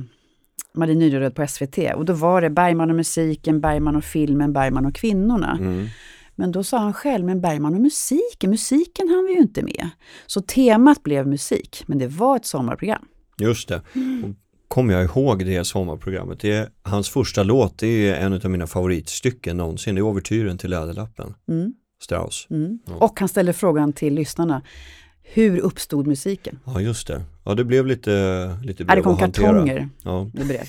[0.74, 1.78] Marie Nyreröd på SVT.
[1.95, 5.57] Och då var det Bergman och musiken, Bergman och filmen, Bergman och kvinnorna.
[5.62, 5.88] Mm.
[6.40, 9.90] Men då sa han själv, men Bergman och musiken, musiken hann vi ju inte med.
[10.28, 13.06] Så temat blev musik, men det var ett sommarprogram.
[13.38, 13.82] Just det.
[13.96, 14.36] Mm.
[14.68, 16.40] Kommer jag ihåg det sommarprogrammet.
[16.40, 19.96] Det är, hans första låt det är en av mina favoritstycken någonsin.
[19.96, 21.34] Det är Overtyren till Läderlappen.
[21.50, 21.74] Mm,
[22.04, 22.48] Strauss.
[22.50, 22.80] mm.
[22.86, 22.94] Ja.
[22.96, 24.62] Och han ställde frågan till lyssnarna,
[25.34, 26.59] hur uppstod musiken?
[26.65, 27.23] Ja, just det.
[27.43, 28.11] Ja, det blev lite,
[28.63, 29.47] lite Ja, brev det kom att hantera.
[29.47, 30.63] kartonger Ja, i brev.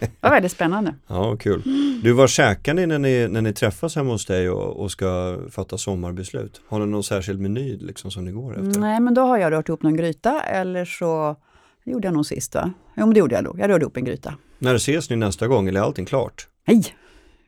[0.00, 0.94] Det var väldigt spännande.
[1.06, 1.62] ja, kul.
[2.02, 5.38] Du, var käkar ni när ni, när ni träffas hemma hos dig och, och ska
[5.50, 6.60] fatta sommarbeslut?
[6.68, 8.80] Har ni någon särskild meny liksom som ni går efter?
[8.80, 11.36] Nej, men då har jag rört ihop någon gryta eller så
[11.84, 12.72] det gjorde jag nog sist va?
[12.96, 13.58] Jo, men det gjorde jag nog.
[13.60, 14.34] Jag rörde ihop en gryta.
[14.58, 16.48] När ses ni nästa gång eller är allting klart?
[16.66, 16.84] Nej,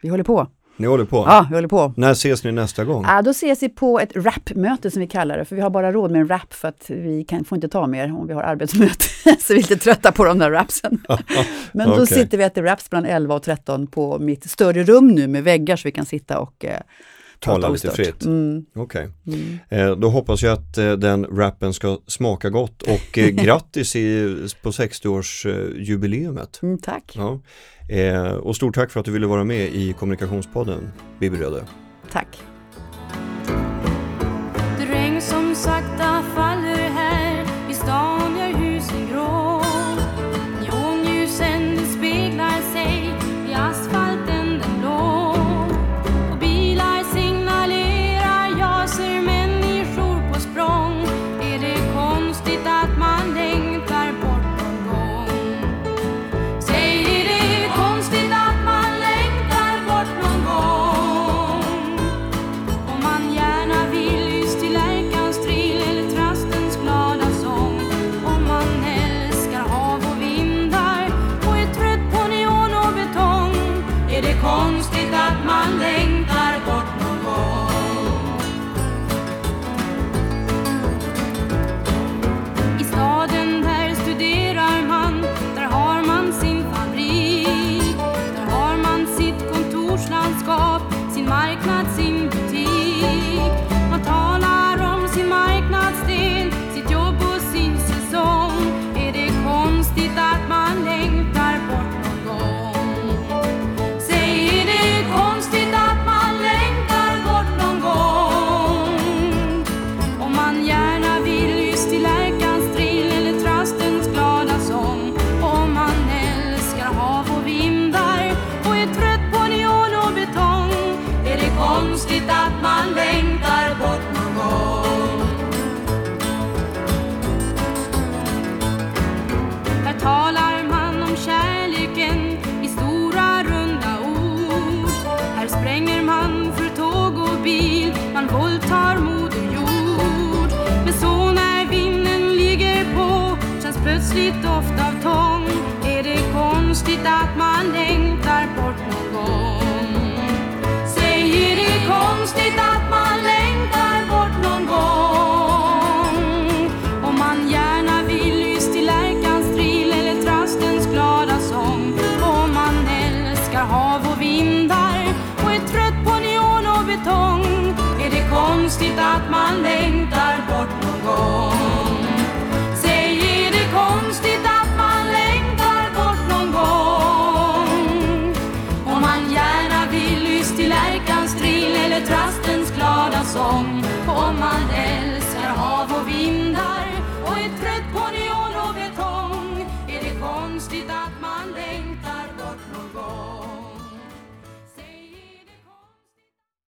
[0.03, 0.49] vi håller på.
[0.81, 1.17] Ni håller på?
[1.17, 1.93] Ja, vi håller på.
[1.97, 3.05] När ses ni nästa gång?
[3.09, 5.93] Ja, då ses vi på ett rapmöte som vi kallar det, för vi har bara
[5.93, 8.43] råd med en rap för att vi kan, får inte ta mer om vi har
[8.43, 9.05] arbetsmöte.
[9.41, 11.03] så vi är lite trötta på de där rapsen.
[11.73, 12.07] Men då Okej.
[12.07, 15.45] sitter vi och äter raps mellan 11 och 13 på mitt större rum nu med
[15.45, 16.81] väggar så vi kan sitta och eh,
[17.41, 18.25] Tala lite fritt.
[18.25, 19.09] Mm, Okej.
[19.27, 19.59] mm.
[19.69, 24.37] Eh, då hoppas jag att eh, den rappen ska smaka gott och eh, grattis i,
[24.63, 26.63] på 60-årsjubileumet.
[26.63, 27.17] Mm, tack.
[27.17, 27.41] Ja.
[28.41, 31.65] Och stort tack för att du ville vara med i kommunikationspodden, Bibi Röde.
[32.13, 32.39] Tack.